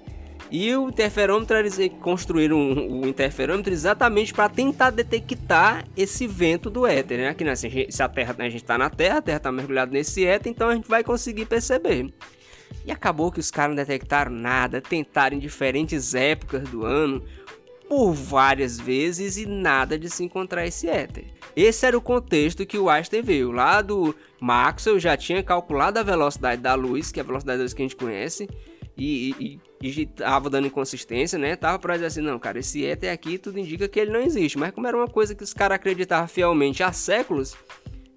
E 0.51 0.75
o 0.75 0.89
interferômetro, 0.89 1.55
eles 1.57 1.77
construíram 2.01 2.57
o 2.57 3.07
interferômetro 3.07 3.71
exatamente 3.71 4.33
para 4.33 4.49
tentar 4.49 4.89
detectar 4.89 5.85
esse 5.95 6.25
vento 6.25 6.71
do 6.71 6.87
éter, 6.87 7.19
né? 7.19 7.29
Aqui, 7.29 7.43
né? 7.43 7.55
Se 7.55 8.01
a 8.01 8.09
Terra, 8.09 8.35
a 8.39 8.43
gente 8.49 8.63
está 8.63 8.75
na 8.75 8.89
Terra, 8.89 9.19
a 9.19 9.21
Terra 9.21 9.37
está 9.37 9.51
mergulhada 9.51 9.91
nesse 9.91 10.25
éter, 10.25 10.51
então 10.51 10.69
a 10.69 10.75
gente 10.75 10.89
vai 10.89 11.03
conseguir 11.03 11.45
perceber. 11.45 12.11
E 12.85 12.91
acabou 12.91 13.31
que 13.31 13.39
os 13.39 13.51
caras 13.51 13.75
não 13.75 13.75
detectaram 13.75 14.31
nada, 14.31 14.81
tentaram 14.81 15.37
em 15.37 15.39
diferentes 15.39 16.15
épocas 16.15 16.67
do 16.69 16.85
ano, 16.85 17.23
por 17.87 18.13
várias 18.13 18.79
vezes 18.79 19.37
e 19.37 19.45
nada 19.47 19.97
de 19.97 20.09
se 20.09 20.23
encontrar 20.23 20.65
esse 20.65 20.87
éter. 20.87 21.25
Esse 21.55 21.85
era 21.85 21.97
o 21.97 22.01
contexto 22.01 22.65
que 22.65 22.77
o 22.77 22.89
Einstein 22.89 23.23
veio. 23.23 23.51
Lá 23.51 23.81
do 23.81 24.15
Maxwell 24.39 24.99
já 24.99 25.17
tinha 25.17 25.41
calculado 25.41 25.99
a 25.99 26.03
velocidade 26.03 26.61
da 26.61 26.75
luz, 26.75 27.11
que 27.11 27.19
é 27.19 27.23
a 27.23 27.25
velocidade 27.25 27.57
da 27.57 27.63
luz 27.63 27.73
que 27.73 27.81
a 27.81 27.85
gente 27.85 27.95
conhece, 27.95 28.47
e, 28.95 29.59
estava 29.81 30.49
dando 30.49 30.67
inconsistência, 30.67 31.39
né? 31.39 31.55
Tava 31.55 31.79
para 31.79 31.95
dizer 31.95 32.07
assim, 32.07 32.21
não, 32.21 32.37
cara, 32.37 32.59
esse 32.59 32.85
éter 32.85 33.11
aqui 33.11 33.37
tudo 33.37 33.57
indica 33.57 33.87
que 33.87 33.99
ele 33.99 34.11
não 34.11 34.19
existe. 34.19 34.57
Mas 34.57 34.71
como 34.71 34.85
era 34.85 34.95
uma 34.95 35.07
coisa 35.07 35.33
que 35.33 35.43
os 35.43 35.53
caras 35.53 35.75
acreditavam 35.75 36.27
fielmente 36.27 36.83
há 36.83 36.91
séculos, 36.91 37.55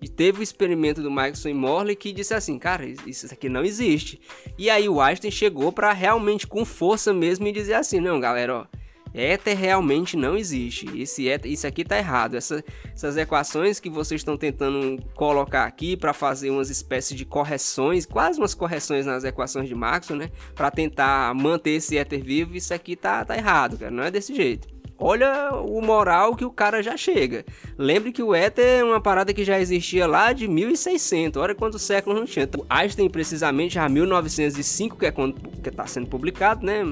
E 0.02 0.09
teve 0.09 0.40
o 0.40 0.42
experimento 0.42 1.00
do 1.00 1.11
Michelson 1.11 1.50
e 1.50 1.54
Morley 1.54 1.94
que 1.94 2.12
disse 2.12 2.35
assim, 2.35 2.59
cara, 2.59 2.85
isso 3.06 3.32
aqui 3.32 3.49
não 3.49 3.64
existe. 3.64 4.21
E 4.59 4.68
aí 4.68 4.88
o 4.88 5.00
Einstein 5.00 5.30
chegou 5.30 5.71
para 5.71 5.92
realmente 5.92 6.44
com 6.44 6.64
força 6.64 7.14
mesmo 7.14 7.47
e 7.47 7.52
dizer 7.52 7.75
assim, 7.75 8.00
não, 8.00 8.18
galera, 8.18 8.56
ó, 8.56 8.66
éter 9.14 9.56
realmente 9.56 10.16
não 10.16 10.37
existe. 10.37 10.87
Esse 11.00 11.28
éter, 11.28 11.52
isso 11.52 11.66
aqui 11.68 11.85
tá 11.85 11.97
errado. 11.97 12.37
Essa, 12.37 12.64
essas 12.92 13.16
equações 13.16 13.78
que 13.78 13.88
vocês 13.88 14.21
estão 14.21 14.37
tentando 14.37 15.00
colocar 15.14 15.66
aqui 15.66 15.97
para 15.97 16.12
fazer 16.12 16.50
umas 16.50 16.68
espécies 16.68 17.16
de 17.16 17.25
correções, 17.25 18.04
quase 18.04 18.40
umas 18.40 18.54
correções 18.54 19.06
nas 19.06 19.23
equações 19.23 19.68
de 19.68 19.75
Maxwell, 19.75 20.18
né, 20.18 20.30
para 20.54 20.71
tentar 20.71 21.32
manter 21.35 21.73
esse 21.73 21.97
éter 21.97 22.23
vivo, 22.23 22.56
isso 22.56 22.75
aqui 22.75 22.97
tá, 22.97 23.25
tá 23.25 23.37
errado, 23.37 23.78
cara. 23.78 23.90
Não 23.90 24.02
é 24.02 24.11
desse 24.11 24.35
jeito. 24.35 24.72
Olha 25.04 25.50
o 25.52 25.82
moral 25.82 26.37
que 26.37 26.44
o 26.44 26.50
cara 26.50 26.80
já 26.80 26.97
chega. 26.97 27.44
Lembre 27.76 28.12
que 28.12 28.23
o 28.23 28.32
éter 28.32 28.64
é 28.64 28.85
uma 28.85 29.00
parada 29.00 29.35
que 29.35 29.42
já 29.42 29.59
existia 29.59 30.06
lá 30.06 30.32
de 30.32 30.47
1600. 30.47 31.42
Olha 31.42 31.56
quantos 31.56 31.82
séculos 31.82 32.21
não 32.21 32.25
tinha. 32.25 32.44
Então, 32.44 32.64
Einstein, 32.71 33.11
precisamente, 33.11 33.75
já 33.75 33.88
1905, 33.88 34.97
que 34.97 35.06
é 35.06 35.11
quando 35.11 35.35
está 35.66 35.88
sendo 35.88 36.06
publicado, 36.06 36.64
né? 36.64 36.85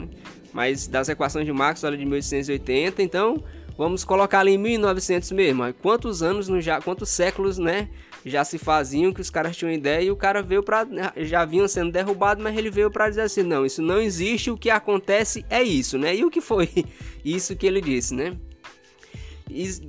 Mas 0.52 0.88
das 0.88 1.08
equações 1.08 1.46
de 1.46 1.52
Maxwell 1.52 1.96
de 1.96 2.04
1880, 2.04 3.00
então 3.00 3.44
vamos 3.78 4.02
colocar 4.02 4.40
ali 4.40 4.54
em 4.54 4.58
1900 4.58 5.30
mesmo. 5.30 5.72
Quantos 5.74 6.20
anos, 6.20 6.48
no 6.48 6.60
já, 6.60 6.80
quantos 6.80 7.10
séculos, 7.10 7.58
né? 7.58 7.88
Já 8.24 8.44
se 8.44 8.58
faziam, 8.58 9.12
que 9.12 9.20
os 9.20 9.30
caras 9.30 9.56
tinham 9.56 9.72
ideia 9.72 10.02
e 10.02 10.10
o 10.10 10.16
cara 10.16 10.42
veio 10.42 10.62
para 10.62 10.86
já 11.16 11.44
vinham 11.44 11.66
sendo 11.66 11.90
derrubados, 11.90 12.42
mas 12.42 12.56
ele 12.56 12.70
veio 12.70 12.90
para 12.90 13.08
dizer 13.08 13.22
assim, 13.22 13.42
não, 13.42 13.64
isso 13.64 13.82
não 13.82 14.00
existe, 14.00 14.50
o 14.50 14.56
que 14.56 14.70
acontece 14.70 15.44
é 15.48 15.62
isso, 15.62 15.98
né? 15.98 16.14
E 16.14 16.24
o 16.24 16.30
que 16.30 16.40
foi 16.40 16.68
isso 17.24 17.56
que 17.56 17.66
ele 17.66 17.80
disse, 17.80 18.14
né? 18.14 18.36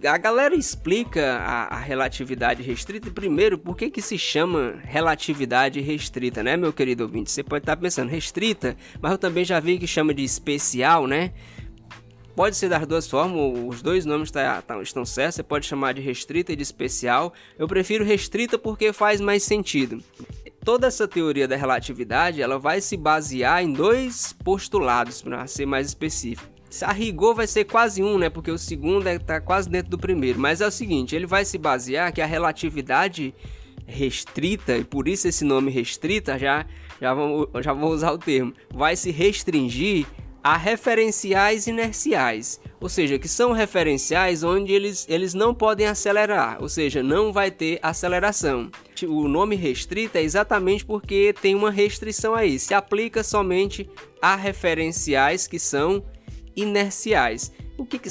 A 0.10 0.18
galera 0.18 0.56
explica 0.56 1.38
a, 1.38 1.76
a, 1.76 1.80
relatividade 1.80 2.64
restrita 2.64 3.12
primeiro, 3.12 3.60
por 3.60 3.78
que 3.78 3.92
que 3.92 4.02
se 4.02 4.18
chama 4.18 4.80
relatividade 4.84 5.80
restrita, 5.80 6.42
né, 6.42 6.58
meu 6.58 6.74
querido 6.74 7.04
ouvinte? 7.04 7.30
Você 7.30 7.44
pode 7.44 7.62
estar 7.62 7.78
pensando 7.78 8.10
restrita, 8.10 8.76
mas 9.00 9.12
eu 9.12 9.18
também 9.20 9.46
já 9.46 9.60
vi 9.60 9.78
que 9.78 9.86
chama 9.86 10.16
de 10.16 10.24
especial, 10.24 11.06
né? 11.06 11.32
Pode 12.42 12.56
ser 12.56 12.70
das 12.70 12.88
duas 12.88 13.08
formas, 13.08 13.40
os 13.68 13.84
dois 13.84 14.04
nomes 14.04 14.32
tá, 14.32 14.64
tá, 14.64 14.82
estão 14.82 15.06
certos, 15.06 15.36
você 15.36 15.44
pode 15.44 15.68
chamar 15.68 15.94
de 15.94 16.02
restrita 16.02 16.52
e 16.52 16.56
de 16.56 16.64
especial. 16.64 17.32
Eu 17.56 17.68
prefiro 17.68 18.04
restrita 18.04 18.58
porque 18.58 18.92
faz 18.92 19.22
mais 19.22 19.44
sentido. 19.44 20.04
Toda 20.66 20.88
essa 20.88 21.08
teoria 21.08 21.48
da 21.48 21.56
relatividade 21.56 22.42
ela 22.42 22.58
vai 22.58 22.82
se 22.82 22.98
basear 22.98 23.64
em 23.64 23.72
dois 23.72 24.34
postulados, 24.44 25.22
para 25.22 25.46
ser 25.46 25.68
mais 25.68 25.86
específico. 25.86 26.50
A 26.82 26.92
rigor 26.92 27.36
vai 27.36 27.46
ser 27.46 27.66
quase 27.66 28.02
um, 28.02 28.18
né? 28.18 28.28
Porque 28.28 28.50
o 28.50 28.58
segundo 28.58 29.08
está 29.08 29.36
é, 29.36 29.40
quase 29.40 29.70
dentro 29.70 29.92
do 29.92 30.00
primeiro. 30.00 30.40
Mas 30.40 30.62
é 30.62 30.68
o 30.68 30.72
seguinte, 30.72 31.16
ele 31.16 31.28
vai 31.28 31.46
se 31.46 31.60
basear 31.60 32.12
que 32.12 32.22
a 32.22 32.26
relatividade 32.26 33.36
restrita, 33.86 34.76
e 34.76 34.84
por 34.84 35.08
isso 35.08 35.28
esse 35.28 35.46
nome 35.46 35.70
restrita, 35.70 36.40
já, 36.40 36.66
já, 37.00 37.16
já 37.62 37.72
vou 37.72 37.92
usar 37.92 38.12
o 38.12 38.18
termo, 38.18 38.52
vai 38.74 38.96
se 38.96 39.12
restringir 39.12 40.08
a 40.44 40.58
referenciais 40.58 41.68
inerciais, 41.68 42.60
ou 42.80 42.90
seja, 42.90 43.20
que 43.20 43.28
são 43.28 43.52
referenciais 43.52 44.44
onde 44.44 44.74
eles, 44.74 45.06
eles 45.08 45.34
não 45.34 45.54
podem 45.54 45.86
acelerar, 45.86 46.58
ou 46.62 46.68
seja, 46.68 47.04
não 47.04 47.32
vai 47.32 47.52
ter 47.52 47.80
aceleração. 47.82 48.72
O 49.08 49.28
nome 49.28 49.56
restrito 49.56 50.18
é 50.18 50.22
exatamente 50.22 50.84
porque 50.84 51.34
tem 51.42 51.54
uma 51.54 51.70
restrição 51.70 52.34
aí, 52.34 52.58
se 52.58 52.74
aplica 52.74 53.24
somente 53.24 53.90
a 54.22 54.36
referenciais 54.36 55.48
que 55.48 55.60
são 55.60 56.04
inerciais. 56.56 57.52
O 57.78 57.86
que, 57.86 57.98
que 57.98 58.10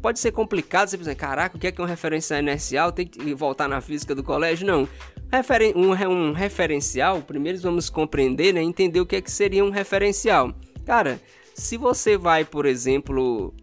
pode 0.00 0.18
ser 0.18 0.32
complicado 0.32 0.88
você 0.88 0.98
pensar, 0.98 1.14
caraca, 1.14 1.56
o 1.56 1.60
que 1.60 1.66
é, 1.66 1.72
que 1.72 1.80
é 1.80 1.84
um 1.84 1.86
referencial 1.86 2.40
inercial? 2.40 2.92
Tem 2.92 3.06
que 3.06 3.34
voltar 3.34 3.68
na 3.68 3.80
física 3.80 4.14
do 4.14 4.22
colégio? 4.22 4.66
Não. 4.66 4.88
Referen 5.30 5.72
um, 5.74 5.90
um 5.90 6.32
referencial, 6.32 7.20
primeiro 7.22 7.58
vamos 7.60 7.90
compreender, 7.90 8.52
né, 8.54 8.62
entender 8.62 9.00
o 9.00 9.06
que 9.06 9.16
é 9.16 9.20
que 9.20 9.30
seria 9.30 9.64
um 9.64 9.70
referencial. 9.70 10.54
Cara, 10.84 11.20
se 11.54 11.76
você 11.76 12.18
vai, 12.18 12.44
por 12.44 12.66
exemplo, 12.66 13.54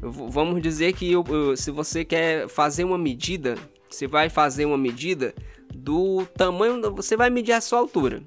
vamos 0.00 0.60
dizer 0.60 0.94
que 0.94 1.12
eu, 1.12 1.24
se 1.56 1.70
você 1.70 2.04
quer 2.04 2.48
fazer 2.48 2.84
uma 2.84 2.98
medida, 2.98 3.56
você 3.88 4.06
vai 4.06 4.28
fazer 4.28 4.64
uma 4.64 4.78
medida 4.78 5.34
do 5.74 6.26
tamanho, 6.36 6.80
você 6.94 7.16
vai 7.16 7.30
medir 7.30 7.52
a 7.52 7.60
sua 7.60 7.78
altura. 7.78 8.22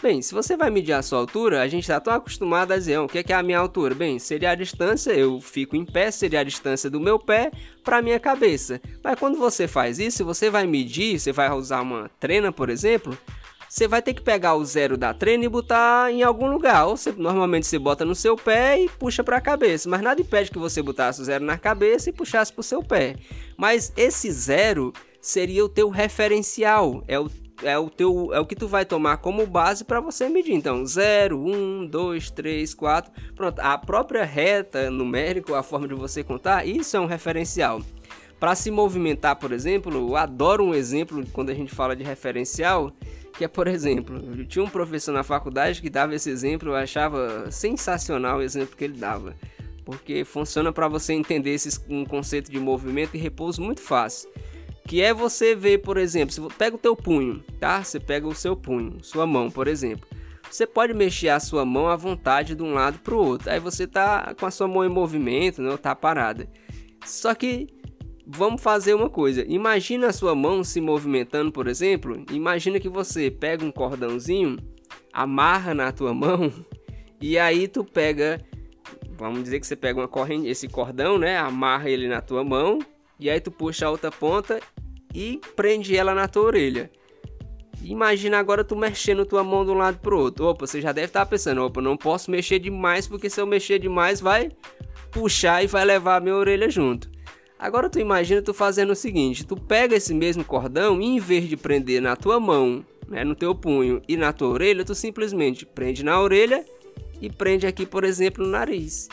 Bem, 0.00 0.22
se 0.22 0.32
você 0.32 0.56
vai 0.56 0.70
medir 0.70 0.92
a 0.92 1.02
sua 1.02 1.18
altura, 1.18 1.60
a 1.60 1.66
gente 1.66 1.82
está 1.82 1.98
tão 1.98 2.12
acostumado 2.12 2.72
a 2.72 2.76
dizer, 2.76 2.98
o 2.98 3.08
que 3.08 3.18
é, 3.18 3.22
que 3.22 3.32
é 3.32 3.36
a 3.36 3.42
minha 3.42 3.58
altura? 3.58 3.96
Bem, 3.96 4.16
seria 4.20 4.52
a 4.52 4.54
distância, 4.54 5.10
eu 5.10 5.40
fico 5.40 5.74
em 5.74 5.84
pé, 5.84 6.12
seria 6.12 6.38
a 6.40 6.44
distância 6.44 6.88
do 6.88 7.00
meu 7.00 7.18
pé 7.18 7.50
para 7.82 7.98
a 7.98 8.02
minha 8.02 8.20
cabeça. 8.20 8.80
Mas 9.02 9.18
quando 9.18 9.36
você 9.38 9.66
faz 9.66 9.98
isso, 9.98 10.24
você 10.24 10.50
vai 10.50 10.68
medir, 10.68 11.18
você 11.18 11.32
vai 11.32 11.50
usar 11.50 11.80
uma 11.80 12.08
trena, 12.20 12.52
por 12.52 12.70
exemplo, 12.70 13.18
você 13.68 13.86
vai 13.86 14.00
ter 14.00 14.14
que 14.14 14.22
pegar 14.22 14.54
o 14.54 14.64
zero 14.64 14.96
da 14.96 15.12
treina 15.12 15.44
e 15.44 15.48
botar 15.48 16.10
em 16.10 16.22
algum 16.22 16.50
lugar. 16.50 16.86
Ou 16.86 16.96
você, 16.96 17.12
normalmente 17.12 17.66
você 17.66 17.78
bota 17.78 18.04
no 18.04 18.14
seu 18.14 18.34
pé 18.36 18.80
e 18.80 18.88
puxa 18.88 19.22
para 19.22 19.36
a 19.36 19.40
cabeça. 19.40 19.88
Mas 19.88 20.00
nada 20.00 20.20
impede 20.20 20.50
que 20.50 20.58
você 20.58 20.80
botasse 20.82 21.20
o 21.20 21.24
zero 21.24 21.44
na 21.44 21.58
cabeça 21.58 22.08
e 22.08 22.12
puxasse 22.12 22.52
para 22.52 22.60
o 22.60 22.64
seu 22.64 22.82
pé. 22.82 23.16
Mas 23.56 23.92
esse 23.96 24.32
zero 24.32 24.92
seria 25.20 25.64
o 25.64 25.68
teu 25.68 25.90
referencial. 25.90 27.04
É 27.06 27.18
o 27.18 27.28
é 27.62 27.76
o 27.76 27.90
teu 27.90 28.32
é 28.32 28.38
o 28.38 28.46
que 28.46 28.54
tu 28.54 28.68
vai 28.68 28.84
tomar 28.84 29.16
como 29.16 29.44
base 29.46 29.84
para 29.84 30.00
você 30.00 30.28
medir. 30.28 30.54
Então, 30.54 30.86
0, 30.86 31.38
1, 31.38 31.86
2, 31.86 32.30
3, 32.30 32.72
4. 32.72 33.12
Pronto, 33.34 33.58
a 33.58 33.76
própria 33.76 34.24
reta 34.24 34.90
numérica, 34.90 35.58
a 35.58 35.62
forma 35.62 35.88
de 35.88 35.94
você 35.94 36.22
contar, 36.22 36.66
isso 36.66 36.96
é 36.96 37.00
um 37.00 37.06
referencial. 37.06 37.80
Para 38.38 38.54
se 38.54 38.70
movimentar, 38.70 39.36
por 39.36 39.52
exemplo, 39.52 39.92
eu 39.92 40.16
adoro 40.16 40.64
um 40.64 40.74
exemplo 40.74 41.24
quando 41.32 41.50
a 41.50 41.54
gente 41.54 41.74
fala 41.74 41.96
de 41.96 42.04
referencial, 42.04 42.92
que 43.36 43.44
é, 43.44 43.48
por 43.48 43.66
exemplo, 43.66 44.20
eu 44.36 44.46
tinha 44.46 44.64
um 44.64 44.68
professor 44.68 45.12
na 45.12 45.24
faculdade 45.24 45.82
que 45.82 45.90
dava 45.90 46.14
esse 46.14 46.30
exemplo, 46.30 46.70
eu 46.70 46.76
achava 46.76 47.50
sensacional 47.50 48.38
o 48.38 48.42
exemplo 48.42 48.76
que 48.76 48.84
ele 48.84 48.96
dava, 48.96 49.34
porque 49.84 50.24
funciona 50.24 50.72
para 50.72 50.86
você 50.86 51.12
entender 51.12 51.50
esse, 51.50 51.80
um 51.88 52.04
conceito 52.04 52.50
de 52.50 52.60
movimento 52.60 53.16
e 53.16 53.18
repouso 53.18 53.60
muito 53.60 53.80
fácil. 53.80 54.30
Que 54.86 55.02
é 55.02 55.12
você 55.12 55.54
ver, 55.54 55.78
por 55.78 55.98
exemplo, 55.98 56.32
se 56.32 56.40
pega 56.56 56.76
o 56.76 56.78
teu 56.78 56.96
punho, 56.96 57.44
tá? 57.60 57.82
Você 57.82 58.00
pega 58.00 58.26
o 58.26 58.34
seu 58.34 58.56
punho, 58.56 58.98
sua 59.02 59.26
mão, 59.26 59.50
por 59.50 59.68
exemplo. 59.68 60.08
Você 60.50 60.66
pode 60.66 60.94
mexer 60.94 61.28
a 61.28 61.38
sua 61.38 61.64
mão 61.64 61.88
à 61.88 61.96
vontade 61.96 62.54
de 62.54 62.62
um 62.62 62.72
lado 62.72 62.98
para 63.00 63.14
o 63.14 63.18
outro. 63.18 63.50
Aí 63.50 63.60
você 63.60 63.86
tá 63.86 64.34
com 64.38 64.46
a 64.46 64.50
sua 64.50 64.66
mão 64.66 64.82
em 64.84 64.88
movimento, 64.88 65.60
não 65.60 65.76
tá 65.76 65.94
parada. 65.94 66.48
Só 67.04 67.34
que 67.34 67.68
vamos 68.28 68.62
fazer 68.62 68.92
uma 68.92 69.08
coisa. 69.08 69.42
Imagina 69.48 70.08
a 70.08 70.12
sua 70.12 70.34
mão 70.34 70.62
se 70.62 70.80
movimentando, 70.80 71.50
por 71.50 71.66
exemplo. 71.66 72.22
Imagina 72.30 72.78
que 72.78 72.88
você 72.88 73.30
pega 73.30 73.64
um 73.64 73.70
cordãozinho, 73.70 74.58
amarra 75.12 75.72
na 75.72 75.90
tua 75.90 76.12
mão 76.12 76.52
e 77.20 77.38
aí 77.38 77.66
tu 77.66 77.82
pega, 77.82 78.44
vamos 79.16 79.42
dizer 79.42 79.60
que 79.60 79.66
você 79.66 79.74
pega 79.74 79.98
uma 79.98 80.08
corrente, 80.08 80.46
esse 80.46 80.68
cordão, 80.68 81.18
né? 81.18 81.38
Amarra 81.38 81.88
ele 81.88 82.06
na 82.06 82.20
tua 82.20 82.44
mão 82.44 82.80
e 83.18 83.30
aí 83.30 83.40
tu 83.40 83.50
puxa 83.50 83.86
a 83.86 83.90
outra 83.90 84.10
ponta 84.10 84.60
e 85.14 85.40
prende 85.56 85.96
ela 85.96 86.14
na 86.14 86.28
tua 86.28 86.42
orelha. 86.42 86.90
Imagina 87.82 88.38
agora 88.38 88.64
tu 88.64 88.76
mexendo 88.76 89.24
tua 89.24 89.42
mão 89.42 89.64
de 89.64 89.70
um 89.70 89.74
lado 89.74 89.98
pro 90.00 90.18
outro. 90.18 90.46
Opa, 90.46 90.66
você 90.66 90.80
já 90.80 90.92
deve 90.92 91.06
estar 91.06 91.24
pensando, 91.24 91.64
opa, 91.64 91.80
não 91.80 91.96
posso 91.96 92.30
mexer 92.30 92.58
demais 92.58 93.06
porque 93.06 93.30
se 93.30 93.40
eu 93.40 93.46
mexer 93.46 93.78
demais 93.78 94.20
vai 94.20 94.50
puxar 95.10 95.64
e 95.64 95.66
vai 95.66 95.84
levar 95.84 96.16
a 96.16 96.20
minha 96.20 96.34
orelha 96.34 96.68
junto. 96.68 97.08
Agora 97.58 97.90
tu 97.90 97.98
imagina 97.98 98.40
tu 98.40 98.54
fazendo 98.54 98.90
o 98.90 98.96
seguinte, 98.96 99.44
tu 99.44 99.56
pega 99.56 99.96
esse 99.96 100.14
mesmo 100.14 100.44
cordão 100.44 101.00
e 101.02 101.06
em 101.06 101.18
vez 101.18 101.48
de 101.48 101.56
prender 101.56 102.00
na 102.00 102.14
tua 102.14 102.38
mão, 102.38 102.84
né, 103.08 103.24
no 103.24 103.34
teu 103.34 103.52
punho 103.52 104.00
e 104.06 104.16
na 104.16 104.32
tua 104.32 104.48
orelha, 104.48 104.84
tu 104.84 104.94
simplesmente 104.94 105.66
prende 105.66 106.04
na 106.04 106.20
orelha 106.20 106.64
e 107.20 107.28
prende 107.28 107.66
aqui, 107.66 107.84
por 107.84 108.04
exemplo, 108.04 108.44
no 108.44 108.50
nariz. 108.50 109.08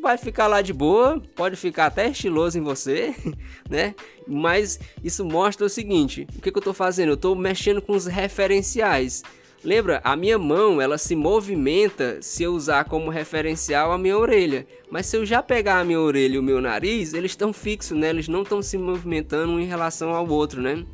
Vai 0.00 0.18
ficar 0.18 0.48
lá 0.48 0.60
de 0.60 0.72
boa, 0.72 1.22
pode 1.36 1.54
ficar 1.54 1.86
até 1.86 2.08
estiloso 2.08 2.58
em 2.58 2.62
você, 2.62 3.14
né? 3.70 3.94
Mas 4.26 4.80
isso 5.04 5.24
mostra 5.24 5.64
o 5.64 5.70
seguinte: 5.70 6.26
o 6.36 6.42
que, 6.42 6.50
que 6.50 6.58
eu 6.58 6.60
estou 6.60 6.74
fazendo? 6.74 7.10
Eu 7.10 7.14
estou 7.14 7.36
mexendo 7.36 7.80
com 7.80 7.92
os 7.92 8.06
referenciais. 8.06 9.22
Lembra, 9.64 10.00
a 10.02 10.16
minha 10.16 10.38
mão 10.38 10.80
ela 10.80 10.98
se 10.98 11.14
movimenta 11.14 12.20
se 12.20 12.42
eu 12.42 12.52
usar 12.52 12.84
como 12.84 13.10
referencial 13.10 13.92
a 13.92 13.98
minha 13.98 14.18
orelha. 14.18 14.66
Mas 14.90 15.06
se 15.06 15.16
eu 15.16 15.24
já 15.24 15.40
pegar 15.40 15.78
a 15.78 15.84
minha 15.84 16.00
orelha 16.00 16.34
e 16.34 16.38
o 16.38 16.42
meu 16.42 16.60
nariz, 16.60 17.14
eles 17.14 17.30
estão 17.30 17.52
fixos, 17.52 17.96
né? 17.96 18.10
Eles 18.10 18.26
não 18.26 18.42
estão 18.42 18.60
se 18.60 18.76
movimentando 18.76 19.52
um 19.52 19.60
em 19.60 19.66
relação 19.66 20.10
ao 20.14 20.28
outro, 20.28 20.60
né? 20.60 20.84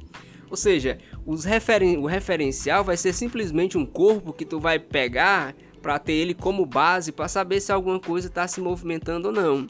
Ou 0.51 0.57
seja, 0.57 0.99
referen 1.45 1.97
o 1.97 2.07
referencial 2.07 2.85
vai 2.85 2.97
ser 2.97 3.15
simplesmente 3.15 3.79
um 3.79 3.87
corpo 3.87 4.33
que 4.33 4.45
tu 4.45 4.61
vai 4.61 4.79
pegar 4.79 5.55
para 5.81 5.99
ter 5.99 6.13
ele 6.13 6.35
como 6.35 6.67
base 6.67 7.13
para 7.13 7.29
saber 7.29 7.61
se 7.61 7.73
alguma 7.73 7.99
coisa 7.99 8.29
está 8.29 8.47
se 8.47 8.61
movimentando 8.61 9.29
ou 9.29 9.35
não. 9.35 9.67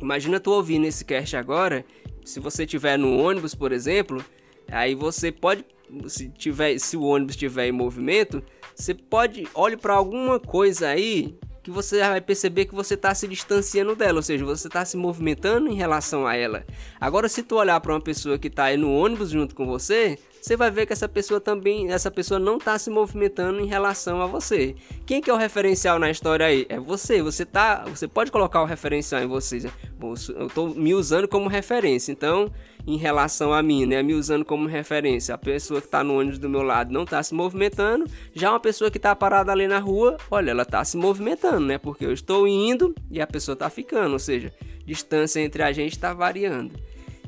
Imagina 0.00 0.40
tu 0.40 0.50
ouvindo 0.50 0.86
esse 0.86 1.04
cast 1.04 1.36
agora, 1.36 1.84
se 2.24 2.40
você 2.40 2.64
estiver 2.64 2.98
no 2.98 3.18
ônibus, 3.18 3.54
por 3.54 3.72
exemplo, 3.72 4.24
aí 4.68 4.94
você 4.94 5.30
pode 5.30 5.64
se 6.06 6.28
tiver, 6.30 6.78
se 6.78 6.96
o 6.96 7.02
ônibus 7.02 7.34
estiver 7.34 7.66
em 7.68 7.72
movimento, 7.72 8.42
você 8.74 8.94
pode 8.94 9.48
olhe 9.54 9.76
para 9.76 9.94
alguma 9.94 10.38
coisa 10.38 10.88
aí 10.88 11.38
que 11.66 11.70
você 11.72 11.98
vai 11.98 12.20
perceber 12.20 12.66
que 12.66 12.74
você 12.76 12.94
está 12.94 13.12
se 13.12 13.26
distanciando 13.26 13.96
dela, 13.96 14.18
ou 14.18 14.22
seja, 14.22 14.44
você 14.44 14.68
está 14.68 14.84
se 14.84 14.96
movimentando 14.96 15.68
em 15.68 15.74
relação 15.74 16.24
a 16.24 16.36
ela. 16.36 16.64
Agora, 17.00 17.28
se 17.28 17.42
tu 17.42 17.56
olhar 17.56 17.80
para 17.80 17.92
uma 17.92 18.00
pessoa 18.00 18.38
que 18.38 18.46
está 18.46 18.66
aí 18.66 18.76
no 18.76 18.94
ônibus 18.96 19.30
junto 19.30 19.52
com 19.52 19.66
você, 19.66 20.16
você 20.40 20.56
vai 20.56 20.70
ver 20.70 20.86
que 20.86 20.92
essa 20.92 21.08
pessoa 21.08 21.40
também, 21.40 21.90
essa 21.90 22.08
pessoa 22.08 22.38
não 22.38 22.56
está 22.56 22.78
se 22.78 22.88
movimentando 22.88 23.58
em 23.58 23.66
relação 23.66 24.22
a 24.22 24.28
você. 24.28 24.76
Quem 25.04 25.20
que 25.20 25.28
é 25.28 25.34
o 25.34 25.36
referencial 25.36 25.98
na 25.98 26.08
história 26.08 26.46
aí? 26.46 26.66
É 26.68 26.78
você. 26.78 27.20
Você 27.20 27.44
tá, 27.44 27.84
você 27.84 28.06
pode 28.06 28.30
colocar 28.30 28.62
o 28.62 28.64
referencial 28.64 29.20
em 29.20 29.26
você. 29.26 29.68
Bom, 29.98 30.14
eu 30.36 30.46
estou 30.46 30.68
me 30.72 30.94
usando 30.94 31.26
como 31.26 31.48
referência. 31.48 32.12
Então, 32.12 32.48
em 32.86 32.96
relação 32.96 33.52
a 33.52 33.62
mim, 33.62 33.84
né, 33.84 34.02
me 34.02 34.14
usando 34.14 34.44
como 34.44 34.68
referência, 34.68 35.34
a 35.34 35.38
pessoa 35.38 35.80
que 35.80 35.88
está 35.88 36.04
no 36.04 36.18
ônibus 36.18 36.38
do 36.38 36.48
meu 36.48 36.62
lado 36.62 36.92
não 36.92 37.02
está 37.02 37.22
se 37.22 37.34
movimentando, 37.34 38.04
já 38.32 38.50
uma 38.50 38.60
pessoa 38.60 38.90
que 38.90 38.98
está 38.98 39.14
parada 39.16 39.50
ali 39.50 39.66
na 39.66 39.78
rua, 39.78 40.16
olha, 40.30 40.52
ela 40.52 40.62
está 40.62 40.84
se 40.84 40.96
movimentando, 40.96 41.66
né? 41.66 41.78
Porque 41.78 42.04
eu 42.04 42.12
estou 42.12 42.46
indo 42.46 42.94
e 43.10 43.20
a 43.20 43.26
pessoa 43.26 43.54
está 43.54 43.68
ficando, 43.68 44.12
ou 44.12 44.18
seja, 44.18 44.52
distância 44.84 45.40
entre 45.40 45.62
a 45.62 45.72
gente 45.72 45.92
está 45.92 46.14
variando. 46.14 46.74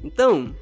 Então, 0.05 0.55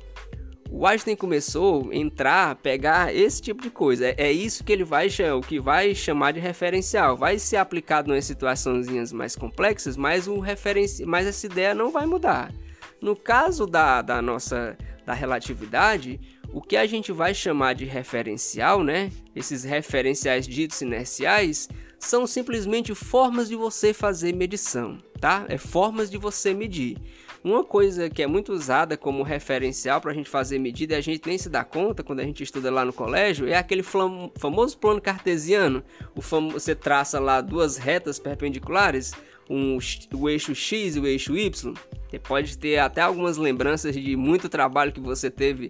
o 0.70 0.86
Einstein 0.86 1.14
começou 1.14 1.90
a 1.90 1.94
entrar, 1.94 2.56
pegar 2.56 3.14
esse 3.14 3.40
tipo 3.40 3.62
de 3.62 3.70
coisa. 3.70 4.06
É, 4.08 4.14
é 4.18 4.32
isso 4.32 4.64
que 4.64 4.72
ele 4.72 4.84
vai 4.84 5.08
o 5.36 5.40
que 5.40 5.60
vai 5.60 5.94
chamar 5.94 6.32
de 6.32 6.40
referencial. 6.40 7.16
Vai 7.16 7.38
ser 7.38 7.56
aplicado 7.56 8.14
em 8.14 8.20
situações 8.20 9.12
mais 9.12 9.36
complexas, 9.36 9.96
mas 9.96 10.26
o 10.26 10.40
referenci, 10.40 11.04
mas 11.04 11.26
essa 11.26 11.46
ideia 11.46 11.74
não 11.74 11.90
vai 11.90 12.06
mudar. 12.06 12.52
No 13.00 13.14
caso 13.14 13.66
da, 13.66 14.02
da 14.02 14.22
nossa 14.22 14.76
da 15.04 15.14
relatividade, 15.14 16.18
o 16.52 16.60
que 16.60 16.76
a 16.76 16.84
gente 16.84 17.12
vai 17.12 17.32
chamar 17.32 17.74
de 17.74 17.84
referencial, 17.84 18.82
né? 18.82 19.12
Esses 19.34 19.62
referenciais 19.62 20.46
ditos 20.46 20.80
inerciais 20.82 21.68
são 21.98 22.26
simplesmente 22.26 22.94
formas 22.94 23.48
de 23.48 23.54
você 23.54 23.92
fazer 23.94 24.34
medição, 24.34 24.98
tá? 25.20 25.46
É 25.48 25.56
formas 25.56 26.10
de 26.10 26.18
você 26.18 26.52
medir. 26.52 26.98
Uma 27.44 27.62
coisa 27.62 28.10
que 28.10 28.22
é 28.22 28.26
muito 28.26 28.52
usada 28.52 28.96
como 28.96 29.22
referencial 29.22 30.00
para 30.00 30.10
a 30.10 30.14
gente 30.14 30.28
fazer 30.28 30.58
medida 30.58 30.94
e 30.94 30.96
a 30.96 31.00
gente 31.00 31.28
nem 31.28 31.38
se 31.38 31.48
dá 31.48 31.62
conta 31.62 32.02
quando 32.02 32.18
a 32.18 32.24
gente 32.24 32.42
estuda 32.42 32.72
lá 32.72 32.84
no 32.84 32.92
colégio 32.92 33.46
é 33.46 33.54
aquele 33.54 33.84
famoso 33.84 34.76
plano 34.78 35.00
cartesiano. 35.00 35.84
O 36.14 36.20
fam 36.20 36.48
você 36.48 36.74
traça 36.74 37.20
lá 37.20 37.40
duas 37.40 37.76
retas 37.76 38.18
perpendiculares, 38.18 39.12
um, 39.48 39.78
o 40.12 40.28
eixo 40.28 40.56
X 40.56 40.96
e 40.96 41.00
o 41.00 41.06
eixo 41.06 41.36
Y. 41.36 41.72
Você 42.08 42.18
pode 42.18 42.56
ter 42.56 42.78
até 42.78 43.00
algumas 43.00 43.36
lembranças 43.36 43.94
de 43.94 44.16
muito 44.16 44.48
trabalho 44.48 44.92
que 44.92 45.00
você 45.00 45.30
teve, 45.30 45.68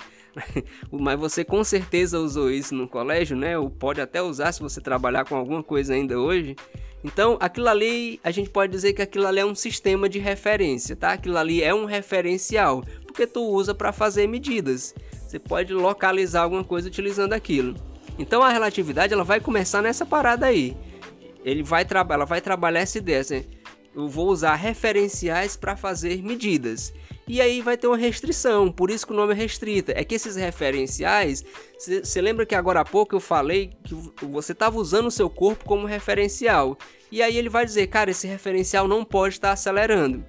mas 0.92 1.18
você 1.18 1.44
com 1.44 1.64
certeza 1.64 2.18
usou 2.18 2.50
isso 2.50 2.74
no 2.74 2.86
colégio, 2.86 3.36
né? 3.36 3.58
Ou 3.58 3.70
pode 3.70 4.00
até 4.00 4.20
usar 4.20 4.52
se 4.52 4.60
você 4.60 4.80
trabalhar 4.80 5.24
com 5.24 5.34
alguma 5.34 5.62
coisa 5.62 5.94
ainda 5.94 6.18
hoje. 6.20 6.54
Então, 7.02 7.38
aquilo 7.40 7.68
ali, 7.68 8.20
a 8.22 8.30
gente 8.30 8.50
pode 8.50 8.72
dizer 8.72 8.92
que 8.92 9.00
aquilo 9.00 9.26
ali 9.26 9.40
é 9.40 9.46
um 9.46 9.54
sistema 9.54 10.08
de 10.08 10.18
referência, 10.18 10.96
tá? 10.96 11.12
Aquilo 11.12 11.38
ali 11.38 11.62
é 11.62 11.72
um 11.74 11.84
referencial, 11.84 12.82
porque 13.06 13.26
tu 13.26 13.42
usa 13.42 13.74
para 13.74 13.92
fazer 13.92 14.26
medidas. 14.26 14.94
Você 15.12 15.38
pode 15.38 15.72
localizar 15.72 16.42
alguma 16.42 16.64
coisa 16.64 16.88
utilizando 16.88 17.32
aquilo. 17.32 17.74
Então, 18.18 18.42
a 18.42 18.48
relatividade 18.48 19.12
ela 19.12 19.24
vai 19.24 19.40
começar 19.40 19.82
nessa 19.82 20.04
parada 20.04 20.46
aí. 20.46 20.76
Ele 21.44 21.62
vai 21.62 21.86
ela 22.10 22.24
vai 22.24 22.40
trabalhar 22.40 22.80
essa 22.80 22.98
ideia. 22.98 23.20
Assim, 23.20 23.44
eu 23.96 24.08
vou 24.08 24.28
usar 24.28 24.54
referenciais 24.56 25.56
para 25.56 25.74
fazer 25.74 26.22
medidas. 26.22 26.92
E 27.26 27.40
aí 27.40 27.62
vai 27.62 27.76
ter 27.78 27.86
uma 27.86 27.96
restrição, 27.96 28.70
por 28.70 28.90
isso 28.90 29.06
que 29.06 29.12
o 29.12 29.16
nome 29.16 29.32
é 29.32 29.36
restrita. 29.36 29.92
É 29.96 30.04
que 30.04 30.14
esses 30.14 30.36
referenciais, 30.36 31.42
você 31.78 32.20
lembra 32.20 32.44
que 32.44 32.54
agora 32.54 32.80
há 32.80 32.84
pouco 32.84 33.16
eu 33.16 33.20
falei 33.20 33.72
que 33.82 33.94
você 34.26 34.52
estava 34.52 34.78
usando 34.78 35.06
o 35.06 35.10
seu 35.10 35.30
corpo 35.30 35.64
como 35.64 35.86
referencial. 35.86 36.76
E 37.10 37.22
aí 37.22 37.36
ele 37.36 37.48
vai 37.48 37.64
dizer, 37.64 37.86
cara, 37.86 38.10
esse 38.10 38.26
referencial 38.26 38.86
não 38.86 39.02
pode 39.02 39.36
estar 39.36 39.52
acelerando. 39.52 40.24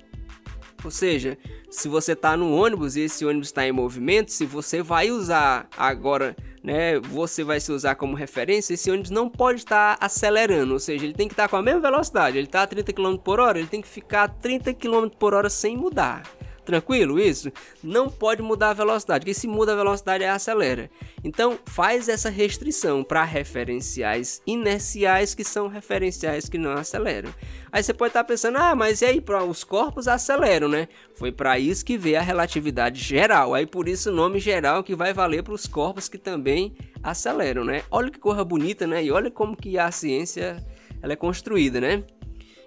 Ou 0.84 0.90
seja, 0.90 1.38
se 1.70 1.90
você 1.90 2.14
está 2.14 2.38
no 2.38 2.56
ônibus 2.56 2.96
e 2.96 3.02
esse 3.02 3.26
ônibus 3.26 3.50
está 3.50 3.68
em 3.68 3.72
movimento, 3.72 4.32
se 4.32 4.46
você 4.46 4.82
vai 4.82 5.12
usar 5.12 5.68
agora, 5.76 6.36
né, 6.64 7.00
você 7.00 7.44
vai 7.44 7.60
se 7.60 7.72
usar 7.72 7.96
como 7.96 8.16
referência, 8.16 8.74
esse 8.74 8.90
ônibus 8.90 9.10
não 9.10 9.30
pode 9.30 9.60
estar 9.60 9.98
acelerando, 10.00 10.74
ou 10.74 10.80
seja, 10.80 11.06
ele 11.06 11.13
tem 11.13 11.28
que 11.28 11.34
estar 11.34 11.48
com 11.48 11.56
a 11.56 11.62
mesma 11.62 11.80
velocidade, 11.80 12.38
ele 12.38 12.48
está 12.48 12.63
a 12.63 12.67
30 12.67 12.93
km 12.93 13.17
por 13.17 13.39
hora, 13.39 13.58
ele 13.58 13.67
tem 13.67 13.82
que 13.82 13.88
ficar 13.88 14.24
a 14.24 14.28
30 14.28 14.74
km 14.74 15.08
por 15.17 15.34
hora 15.34 15.50
sem 15.50 15.78
mudar. 15.78 16.24
Tranquilo 16.67 17.17
isso? 17.17 17.49
Não 17.82 18.10
pode 18.10 18.41
mudar 18.41 18.71
a 18.71 18.73
velocidade, 18.73 19.21
porque 19.21 19.34
se 19.34 19.47
muda 19.47 19.71
a 19.71 19.75
velocidade 19.77 20.25
é 20.25 20.30
acelera. 20.30 20.91
Então 21.23 21.58
faz 21.65 22.10
essa 22.10 22.30
restrição 22.30 23.06
para 23.06 23.23
referenciais 23.23 24.41
inerciais 24.45 25.34
que 25.34 25.45
são 25.45 25.69
referenciais 25.69 26.49
que 26.49 26.58
não 26.58 26.73
aceleram. 26.73 27.34
Aí 27.71 27.82
você 27.82 27.93
pode 27.93 28.10
estar 28.10 28.25
tá 28.25 28.27
pensando, 28.27 28.58
ah, 28.58 28.75
mas 28.75 29.01
e 29.01 29.06
aí 29.06 29.23
os 29.49 29.63
corpos 29.63 30.10
aceleram, 30.10 30.67
né? 30.67 30.89
Foi 31.15 31.32
para 31.32 31.58
isso 31.58 31.86
que 31.86 31.97
veio 31.97 32.19
a 32.19 32.21
relatividade 32.21 33.01
geral. 33.01 33.53
Aí 33.53 33.65
por 33.65 33.88
isso 33.88 34.10
o 34.10 34.13
nome 34.13 34.38
geral 34.38 34.84
que 34.84 34.93
vai 34.93 35.13
valer 35.13 35.43
para 35.43 35.53
os 35.53 35.67
corpos 35.67 36.10
que 36.10 36.17
também 36.17 36.75
aceleram, 37.01 37.63
né? 37.63 37.84
Olha 37.89 38.12
que 38.12 38.19
cor 38.19 38.43
bonita, 38.43 38.86
né? 38.86 39.06
E 39.06 39.10
olha 39.10 39.32
como 39.32 39.56
que 39.56 39.80
a 39.80 39.89
ciência 39.89 40.62
ela 41.01 41.13
é 41.13 41.15
construída, 41.15 41.80
né? 41.80 42.03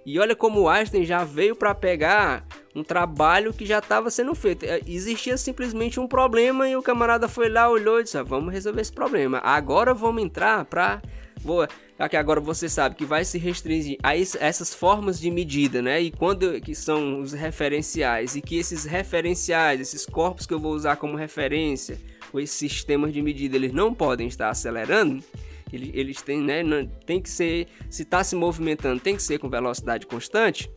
E 0.04 0.18
olha 0.18 0.34
como 0.34 0.68
Einstein 0.68 1.04
já 1.04 1.24
veio 1.24 1.54
para 1.54 1.74
pegar 1.74 2.46
um 2.74 2.82
trabalho 2.82 3.52
que 3.52 3.66
já 3.66 3.78
estava 3.78 4.10
sendo 4.10 4.34
feito. 4.34 4.64
É, 4.64 4.80
existia 4.86 5.36
simplesmente 5.36 6.00
um 6.00 6.06
problema 6.06 6.68
e 6.68 6.76
o 6.76 6.82
camarada 6.82 7.28
foi 7.28 7.48
lá, 7.48 7.68
olhou 7.68 8.00
e 8.00 8.04
disse: 8.04 8.16
ah, 8.16 8.22
Vamos 8.22 8.52
resolver 8.52 8.80
esse 8.80 8.92
problema. 8.92 9.38
Agora 9.38 9.92
vamos 9.92 10.22
entrar 10.22 10.64
para. 10.64 11.02
Vou, 11.42 11.66
já 11.98 12.08
que 12.08 12.18
agora 12.18 12.38
você 12.38 12.68
sabe 12.68 12.94
que 12.94 13.04
vai 13.04 13.24
se 13.24 13.38
restringir 13.38 13.98
a 14.02 14.14
essas 14.16 14.74
formas 14.74 15.18
de 15.18 15.30
medida, 15.30 15.80
né? 15.80 16.00
E 16.00 16.10
quando 16.10 16.60
que 16.60 16.74
são 16.74 17.20
os 17.20 17.32
referenciais 17.32 18.36
e 18.36 18.42
que 18.42 18.58
esses 18.58 18.84
referenciais, 18.84 19.80
esses 19.80 20.04
corpos 20.04 20.44
que 20.44 20.52
eu 20.52 20.60
vou 20.60 20.72
usar 20.74 20.96
como 20.96 21.16
referência, 21.16 21.98
ou 22.30 22.40
esses 22.40 22.56
sistemas 22.56 23.12
de 23.12 23.22
medida, 23.22 23.56
eles 23.56 23.72
não 23.72 23.94
podem 23.94 24.28
estar 24.28 24.50
acelerando. 24.50 25.24
Eles, 25.72 26.22
têm, 26.22 26.40
né? 26.40 26.62
Tem 27.06 27.20
que 27.20 27.30
ser, 27.30 27.66
se 27.88 28.02
está 28.02 28.22
se 28.22 28.34
movimentando, 28.36 29.00
tem 29.00 29.16
que 29.16 29.22
ser 29.22 29.38
com 29.38 29.48
velocidade 29.48 30.06
constante. 30.06 30.70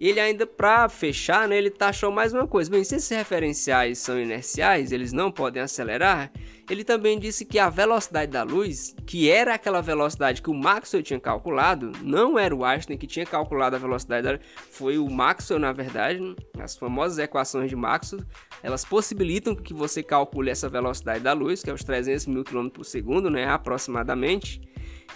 Ele 0.00 0.20
ainda 0.20 0.46
para 0.46 0.88
fechar, 0.88 1.48
né, 1.48 1.56
ele 1.56 1.70
taxou 1.70 2.10
mais 2.10 2.32
uma 2.32 2.46
coisa. 2.46 2.70
Bem, 2.70 2.84
se 2.84 2.96
esses 2.96 3.08
referenciais 3.08 3.98
são 3.98 4.20
inerciais, 4.20 4.92
eles 4.92 5.12
não 5.12 5.30
podem 5.30 5.62
acelerar. 5.62 6.30
Ele 6.70 6.84
também 6.84 7.18
disse 7.18 7.44
que 7.44 7.58
a 7.58 7.70
velocidade 7.70 8.30
da 8.30 8.42
luz, 8.42 8.94
que 9.06 9.30
era 9.30 9.54
aquela 9.54 9.80
velocidade 9.80 10.42
que 10.42 10.50
o 10.50 10.54
Maxwell 10.54 11.02
tinha 11.02 11.18
calculado, 11.18 11.92
não 12.02 12.38
era 12.38 12.54
o 12.54 12.62
Einstein 12.64 12.98
que 12.98 13.06
tinha 13.06 13.24
calculado 13.24 13.74
a 13.74 13.78
velocidade 13.78 14.22
da 14.22 14.32
luz, 14.32 14.42
foi 14.70 14.98
o 14.98 15.08
Maxwell 15.08 15.58
na 15.58 15.72
verdade. 15.72 16.36
As 16.58 16.76
famosas 16.76 17.18
equações 17.18 17.70
de 17.70 17.76
Maxwell, 17.76 18.22
elas 18.62 18.84
possibilitam 18.84 19.56
que 19.56 19.72
você 19.72 20.02
calcule 20.02 20.50
essa 20.50 20.68
velocidade 20.68 21.20
da 21.20 21.32
luz, 21.32 21.62
que 21.62 21.70
é 21.70 21.72
os 21.72 21.82
300 21.82 22.26
mil 22.26 22.44
km 22.44 22.68
por 22.68 22.84
segundo, 22.84 23.30
né, 23.30 23.46
aproximadamente. 23.46 24.60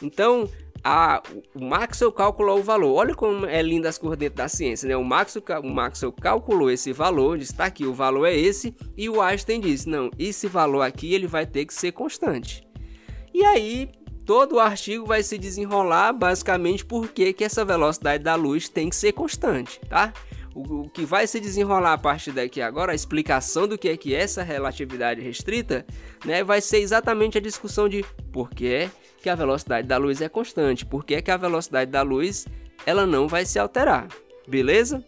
Então, 0.00 0.48
a, 0.84 1.22
o 1.54 1.64
Maxwell 1.64 2.12
calculou 2.12 2.58
o 2.58 2.62
valor. 2.62 2.94
Olha 2.94 3.14
como 3.14 3.46
é 3.46 3.62
linda 3.62 3.88
as 3.88 3.98
cores 3.98 4.18
dentro 4.18 4.36
da 4.36 4.48
ciência, 4.48 4.88
né? 4.88 4.96
O 4.96 5.04
Maxwell, 5.04 5.60
o 5.62 5.70
Maxwell 5.70 6.12
calculou 6.12 6.70
esse 6.70 6.92
valor, 6.92 7.38
disse, 7.38 7.54
tá 7.54 7.66
aqui, 7.66 7.84
o 7.86 7.94
valor 7.94 8.26
é 8.26 8.36
esse, 8.36 8.74
e 8.96 9.08
o 9.08 9.20
Einstein 9.20 9.60
disse, 9.60 9.88
não, 9.88 10.10
esse 10.18 10.48
valor 10.48 10.82
aqui 10.82 11.14
ele 11.14 11.26
vai 11.26 11.46
ter 11.46 11.66
que 11.66 11.74
ser 11.74 11.92
constante. 11.92 12.66
E 13.32 13.44
aí, 13.44 13.90
todo 14.26 14.56
o 14.56 14.60
artigo 14.60 15.06
vai 15.06 15.22
se 15.22 15.38
desenrolar 15.38 16.12
basicamente 16.12 16.84
porque 16.84 17.32
que 17.32 17.44
essa 17.44 17.64
velocidade 17.64 18.22
da 18.22 18.34
luz 18.34 18.68
tem 18.68 18.88
que 18.88 18.96
ser 18.96 19.12
constante, 19.12 19.80
tá? 19.88 20.12
O, 20.54 20.80
o, 20.80 20.90
que 20.90 21.06
vai 21.06 21.26
se 21.26 21.40
desenrolar 21.40 21.94
a 21.94 21.98
partir 21.98 22.32
daqui 22.32 22.60
agora, 22.60 22.92
a 22.92 22.94
explicação 22.94 23.66
do 23.66 23.78
que 23.78 23.88
é 23.88 23.96
que 23.96 24.14
é 24.14 24.20
essa 24.20 24.42
relatividade 24.42 25.22
restrita, 25.22 25.86
né, 26.26 26.44
vai 26.44 26.60
ser 26.60 26.78
exatamente 26.78 27.38
a 27.38 27.40
discussão 27.40 27.88
de 27.88 28.04
por 28.30 28.50
que 28.50 28.90
que 29.22 29.30
a 29.30 29.34
velocidade 29.34 29.86
da 29.86 29.96
luz 29.96 30.20
é 30.20 30.28
constante, 30.28 30.84
por 30.84 31.04
que, 31.04 31.22
que 31.22 31.30
a 31.30 31.36
velocidade 31.36 31.90
da 31.90 32.02
luz 32.02 32.46
ela 32.84 33.06
não 33.06 33.28
vai 33.28 33.46
se 33.46 33.58
alterar, 33.58 34.08
beleza? 34.46 35.04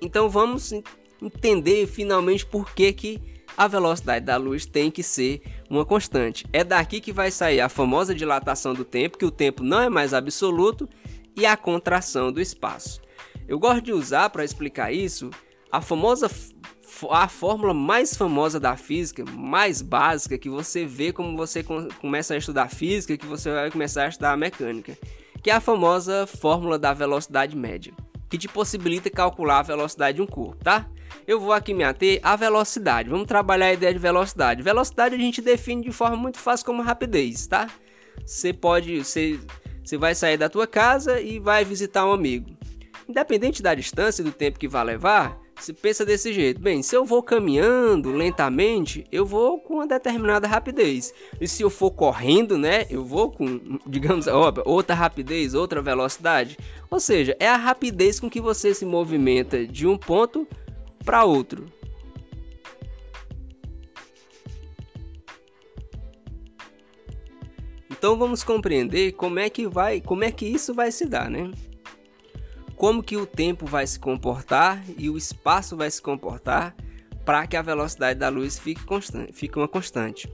Então 0.00 0.28
vamos 0.28 0.72
entender 1.20 1.86
finalmente 1.86 2.46
por 2.46 2.72
que, 2.74 2.92
que 2.92 3.34
a 3.56 3.66
velocidade 3.66 4.24
da 4.24 4.36
luz 4.36 4.66
tem 4.66 4.90
que 4.90 5.02
ser 5.02 5.42
uma 5.70 5.84
constante. 5.84 6.46
É 6.52 6.64
daqui 6.64 7.00
que 7.00 7.12
vai 7.12 7.30
sair 7.30 7.60
a 7.60 7.68
famosa 7.68 8.14
dilatação 8.14 8.74
do 8.74 8.84
tempo, 8.84 9.18
que 9.18 9.24
o 9.24 9.30
tempo 9.30 9.62
não 9.62 9.80
é 9.80 9.88
mais 9.88 10.12
absoluto, 10.12 10.88
e 11.36 11.46
a 11.46 11.56
contração 11.56 12.32
do 12.32 12.40
espaço. 12.40 13.00
Eu 13.46 13.58
gosto 13.58 13.82
de 13.82 13.92
usar 13.92 14.30
para 14.30 14.44
explicar 14.44 14.92
isso 14.92 15.30
a 15.70 15.80
famosa 15.80 16.30
a 17.10 17.28
fórmula 17.28 17.74
mais 17.74 18.14
famosa 18.14 18.60
da 18.60 18.76
física, 18.76 19.24
mais 19.32 19.82
básica, 19.82 20.38
que 20.38 20.48
você 20.48 20.84
vê 20.84 21.12
como 21.12 21.36
você 21.36 21.64
começa 22.00 22.34
a 22.34 22.36
estudar 22.36 22.68
física, 22.68 23.16
que 23.16 23.26
você 23.26 23.50
vai 23.50 23.70
começar 23.70 24.04
a 24.04 24.08
estudar 24.08 24.36
mecânica, 24.36 24.96
que 25.42 25.50
é 25.50 25.54
a 25.54 25.60
famosa 25.60 26.26
fórmula 26.26 26.78
da 26.78 26.92
velocidade 26.92 27.56
média, 27.56 27.92
que 28.28 28.38
te 28.38 28.48
possibilita 28.48 29.10
calcular 29.10 29.60
a 29.60 29.62
velocidade 29.62 30.16
de 30.16 30.22
um 30.22 30.26
corpo, 30.26 30.62
tá? 30.62 30.88
Eu 31.26 31.40
vou 31.40 31.52
aqui 31.52 31.72
me 31.72 31.84
ater 31.84 32.20
à 32.22 32.36
velocidade. 32.36 33.08
Vamos 33.08 33.26
trabalhar 33.26 33.66
a 33.66 33.72
ideia 33.72 33.92
de 33.92 33.98
velocidade. 33.98 34.62
Velocidade 34.62 35.14
a 35.14 35.18
gente 35.18 35.40
define 35.40 35.82
de 35.82 35.92
forma 35.92 36.16
muito 36.16 36.38
fácil 36.38 36.66
como 36.66 36.82
rapidez, 36.82 37.46
tá? 37.46 37.68
Você 38.24 38.52
pode, 38.52 39.04
você, 39.04 39.38
você 39.82 39.96
vai 39.96 40.14
sair 40.14 40.36
da 40.36 40.48
tua 40.48 40.66
casa 40.66 41.20
e 41.20 41.38
vai 41.38 41.64
visitar 41.64 42.06
um 42.06 42.12
amigo. 42.12 42.50
Independente 43.08 43.62
da 43.62 43.74
distância 43.74 44.22
e 44.22 44.24
do 44.24 44.32
tempo 44.32 44.58
que 44.58 44.68
vai 44.68 44.84
levar, 44.84 45.38
se 45.58 45.72
pensa 45.72 46.04
desse 46.04 46.32
jeito, 46.32 46.60
bem, 46.60 46.82
se 46.82 46.96
eu 46.96 47.04
vou 47.04 47.22
caminhando 47.22 48.10
lentamente, 48.10 49.06
eu 49.10 49.24
vou 49.24 49.58
com 49.58 49.74
uma 49.74 49.86
determinada 49.86 50.46
rapidez. 50.46 51.14
E 51.40 51.48
se 51.48 51.62
eu 51.62 51.70
for 51.70 51.90
correndo, 51.90 52.58
né, 52.58 52.86
eu 52.90 53.04
vou 53.04 53.30
com, 53.30 53.78
digamos, 53.86 54.26
outra 54.64 54.94
rapidez, 54.94 55.54
outra 55.54 55.80
velocidade. 55.80 56.58
Ou 56.90 57.00
seja, 57.00 57.36
é 57.38 57.48
a 57.48 57.56
rapidez 57.56 58.20
com 58.20 58.28
que 58.28 58.40
você 58.40 58.74
se 58.74 58.84
movimenta 58.84 59.66
de 59.66 59.86
um 59.86 59.96
ponto 59.96 60.46
para 61.04 61.24
outro. 61.24 61.66
Então 67.90 68.18
vamos 68.18 68.44
compreender 68.44 69.12
como 69.12 69.38
é 69.38 69.48
que 69.48 69.66
vai, 69.66 70.00
como 70.00 70.24
é 70.24 70.30
que 70.30 70.44
isso 70.44 70.74
vai 70.74 70.92
se 70.92 71.06
dar, 71.06 71.30
né? 71.30 71.50
Como 72.84 73.02
que 73.02 73.16
o 73.16 73.24
tempo 73.24 73.64
vai 73.64 73.86
se 73.86 73.98
comportar 73.98 74.84
e 74.98 75.08
o 75.08 75.16
espaço 75.16 75.74
vai 75.74 75.90
se 75.90 76.02
comportar 76.02 76.76
para 77.24 77.46
que 77.46 77.56
a 77.56 77.62
velocidade 77.62 78.20
da 78.20 78.28
luz 78.28 78.58
fique, 78.58 78.84
constante, 78.84 79.32
fique 79.32 79.56
uma 79.56 79.66
constante. 79.66 80.30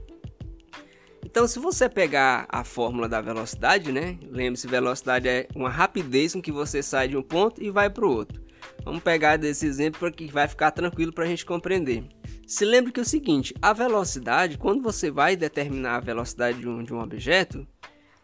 Então, 1.25 1.47
se 1.47 1.59
você 1.59 1.87
pegar 1.87 2.45
a 2.49 2.65
fórmula 2.65 3.07
da 3.07 3.21
velocidade, 3.21 3.93
né? 3.93 4.19
Lembre-se, 4.23 4.67
velocidade 4.67 5.29
é 5.29 5.47
uma 5.55 5.69
rapidez 5.69 6.33
com 6.33 6.41
que 6.41 6.51
você 6.51 6.83
sai 6.83 7.07
de 7.07 7.15
um 7.15 7.23
ponto 7.23 7.63
e 7.63 7.71
vai 7.71 7.89
para 7.89 8.05
o 8.05 8.11
outro. 8.11 8.43
Vamos 8.83 9.01
pegar 9.01 9.37
desse 9.37 9.65
exemplo 9.65 10.01
para 10.01 10.11
que 10.11 10.27
vai 10.29 10.45
ficar 10.45 10.71
tranquilo 10.71 11.13
para 11.13 11.23
a 11.23 11.27
gente 11.27 11.45
compreender. 11.45 12.03
Se 12.45 12.65
lembre 12.65 12.91
que 12.91 12.99
é 12.99 13.03
o 13.03 13.05
seguinte, 13.05 13.55
a 13.61 13.71
velocidade, 13.71 14.57
quando 14.57 14.81
você 14.81 15.09
vai 15.09 15.37
determinar 15.37 15.95
a 15.95 16.01
velocidade 16.01 16.59
de 16.59 16.67
um, 16.67 16.83
de 16.83 16.93
um 16.93 16.99
objeto, 16.99 17.65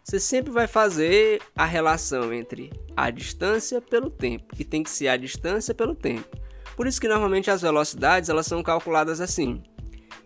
você 0.08 0.22
sempre 0.22 0.54
vai 0.54 0.68
fazer 0.68 1.42
a 1.54 1.66
relação 1.66 2.34
entre 2.34 2.72
a 2.96 3.10
distância 3.10 3.82
pelo 3.82 4.10
tempo 4.10 4.56
e 4.58 4.64
tem 4.64 4.82
que 4.82 4.90
ser 4.90 5.10
a 5.10 5.18
distância 5.18 5.74
pelo 5.74 5.94
tempo. 5.94 6.38
Por 6.78 6.88
isso 6.88 7.02
que 7.02 7.10
normalmente 7.10 7.52
as 7.52 7.62
velocidades 7.62 8.30
elas 8.30 8.48
são 8.48 8.64
calculadas 8.64 9.20
assim. 9.20 9.62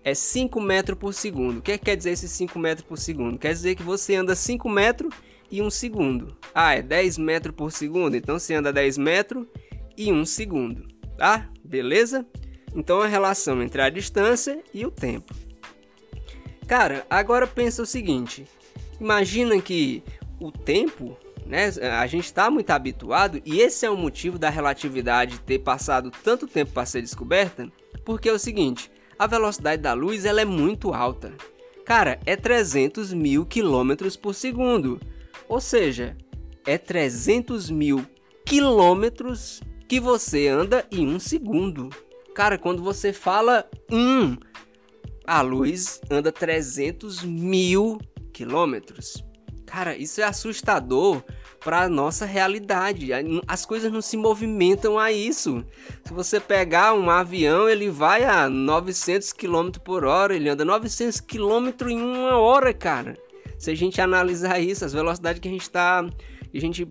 É 0.04 0.14
5 0.14 0.62
metros 0.62 1.00
por 1.00 1.16
segundo. 1.16 1.58
O 1.58 1.62
que, 1.64 1.72
é 1.72 1.80
que 1.80 1.86
quer 1.86 1.96
dizer 1.96 2.12
esse 2.12 2.30
5 2.30 2.60
metros 2.60 2.88
por 2.88 3.00
segundo? 3.00 3.40
Quer 3.40 3.54
dizer 3.54 3.74
que 3.74 3.82
você 3.82 4.14
anda 4.14 4.36
5 4.36 4.70
metros 4.70 5.12
e 5.50 5.64
1 5.64 5.72
segundo. 5.72 6.38
Ah, 6.54 6.76
é 6.76 6.84
10 6.84 7.18
metros 7.18 7.56
por 7.56 7.72
segundo? 7.72 8.16
Então 8.16 8.38
você 8.38 8.54
anda 8.54 8.72
10 8.72 9.00
metros 9.00 9.48
e 9.98 10.12
1 10.12 10.26
segundo. 10.26 10.86
Tá? 11.18 11.50
Beleza? 11.64 12.24
Então 12.76 13.02
a 13.02 13.08
relação 13.08 13.64
entre 13.64 13.82
a 13.82 13.90
distância 13.90 14.62
e 14.72 14.86
o 14.86 14.92
tempo. 14.92 15.34
Cara, 16.68 17.04
agora 17.10 17.48
pensa 17.48 17.82
o 17.82 17.86
seguinte: 17.86 18.46
Imagina 19.02 19.60
que 19.60 20.04
o 20.40 20.52
tempo, 20.52 21.18
né, 21.44 21.70
a 22.00 22.06
gente 22.06 22.26
está 22.26 22.52
muito 22.52 22.70
habituado 22.70 23.42
e 23.44 23.60
esse 23.60 23.84
é 23.84 23.90
o 23.90 23.98
motivo 23.98 24.38
da 24.38 24.48
relatividade 24.48 25.40
ter 25.40 25.58
passado 25.58 26.12
tanto 26.24 26.46
tempo 26.48 26.72
para 26.72 26.86
ser 26.86 27.02
descoberta, 27.02 27.68
porque 28.06 28.30
é 28.30 28.32
o 28.32 28.38
seguinte, 28.38 28.92
a 29.18 29.26
velocidade 29.26 29.82
da 29.82 29.94
luz 29.94 30.24
ela 30.24 30.40
é 30.40 30.46
muito 30.46 30.94
alta. 30.94 31.34
Cara, 31.84 32.20
é 32.28 32.36
300 32.36 33.12
mil 33.12 33.44
quilômetros 33.44 34.16
por 34.16 34.36
segundo, 34.36 35.02
ou 35.50 35.60
seja, 35.60 36.16
é 36.64 36.78
300 36.78 37.72
mil 37.72 38.06
quilômetros 38.46 39.64
que 39.90 40.00
você 40.00 40.48
anda 40.48 40.86
em 40.92 41.08
um 41.08 41.20
segundo. 41.20 41.90
Cara, 42.36 42.56
quando 42.56 42.84
você 42.84 43.12
fala 43.12 43.68
um, 43.92 44.38
a 45.26 45.42
luz 45.42 46.00
anda 46.08 46.32
300 46.32 47.24
mil 47.24 47.98
quilômetros. 48.32 49.24
Cara, 49.66 49.96
isso 49.96 50.20
é 50.20 50.26
assustador 50.26 51.24
para 51.64 51.88
nossa 51.88 52.26
realidade. 52.26 53.12
As 53.48 53.66
coisas 53.66 53.92
não 53.92 54.02
se 54.02 54.18
movimentam 54.18 55.00
a 55.00 55.12
isso. 55.12 55.64
Se 56.04 56.12
você 56.14 56.40
pegar 56.40 56.94
um 56.94 57.10
avião, 57.10 57.70
ele 57.70 57.90
vai 57.90 58.24
a 58.24 58.50
900 58.50 59.32
km 59.32 59.70
por 59.84 60.04
hora, 60.04 60.36
ele 60.36 60.50
anda 60.50 60.66
900 60.66 61.22
km 61.22 61.88
em 61.88 62.02
uma 62.02 62.38
hora, 62.38 62.74
cara. 62.74 63.18
Se 63.58 63.72
a 63.72 63.76
gente 63.76 64.02
analisar 64.02 64.60
isso, 64.60 64.84
as 64.84 64.92
velocidades 64.92 65.40
que 65.40 65.48
a 65.48 65.52
gente 65.52 65.62
está, 65.62 66.00
a 66.00 66.60
gente 66.60 66.88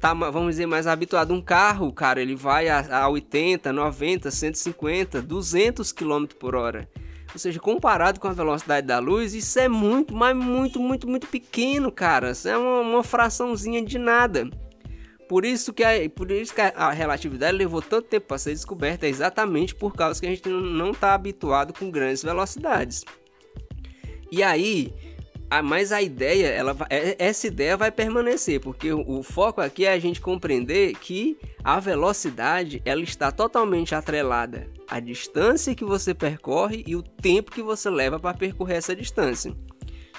tá, 0.00 0.12
vamos 0.12 0.50
dizer, 0.50 0.66
mais 0.66 0.86
habituado. 0.86 1.32
Um 1.32 1.40
carro, 1.40 1.92
cara, 1.92 2.20
ele 2.20 2.34
vai 2.34 2.68
a, 2.68 3.04
a 3.04 3.08
80, 3.08 3.72
90, 3.72 4.30
150, 4.30 5.22
200 5.22 5.92
km 5.92 6.26
por 6.38 6.56
hora. 6.56 6.88
Ou 7.32 7.38
seja, 7.38 7.60
comparado 7.60 8.18
com 8.18 8.28
a 8.28 8.32
velocidade 8.32 8.86
da 8.86 8.98
luz, 8.98 9.34
isso 9.34 9.58
é 9.58 9.68
muito, 9.68 10.14
mas 10.14 10.36
muito, 10.36 10.80
muito, 10.80 11.08
muito 11.08 11.26
pequeno, 11.26 11.92
cara. 11.92 12.32
Isso 12.32 12.48
é 12.48 12.56
uma, 12.56 12.80
uma 12.80 13.02
fraçãozinha 13.04 13.82
de 13.84 13.98
nada. 13.98 14.48
Por 15.28 15.44
isso 15.44 15.72
que 15.72 15.84
a, 15.84 15.90
por 16.12 16.30
isso 16.32 16.52
que 16.52 16.60
a 16.60 16.90
relatividade 16.90 17.56
levou 17.56 17.80
tanto 17.80 18.08
tempo 18.08 18.26
para 18.26 18.38
ser 18.38 18.50
descoberta, 18.50 19.06
é 19.06 19.08
exatamente 19.08 19.74
por 19.76 19.94
causa 19.94 20.20
que 20.20 20.26
a 20.26 20.30
gente 20.30 20.48
não 20.48 20.90
está 20.90 21.14
habituado 21.14 21.72
com 21.72 21.88
grandes 21.88 22.24
velocidades. 22.24 23.04
E 24.32 24.42
aí, 24.42 24.92
a, 25.48 25.62
mas 25.62 25.92
a 25.92 26.02
ideia, 26.02 26.48
ela, 26.48 26.76
é, 26.90 27.14
essa 27.16 27.46
ideia 27.46 27.76
vai 27.76 27.92
permanecer, 27.92 28.60
porque 28.60 28.92
o, 28.92 29.18
o, 29.18 29.22
foco 29.22 29.60
aqui 29.60 29.84
é 29.84 29.92
a 29.92 29.98
gente 30.00 30.20
compreender 30.20 30.94
que 30.96 31.38
a 31.62 31.78
velocidade 31.78 32.82
ela 32.84 33.02
está 33.02 33.30
totalmente 33.30 33.94
atrelada 33.94 34.66
à 34.90 34.98
distância 34.98 35.74
que 35.74 35.84
você 35.84 36.12
percorre 36.12 36.84
e 36.86 36.96
o 36.96 37.02
tempo 37.02 37.52
que 37.52 37.62
você 37.62 37.88
leva 37.88 38.18
para 38.18 38.36
percorrer 38.36 38.76
essa 38.76 38.94
distância. 38.94 39.54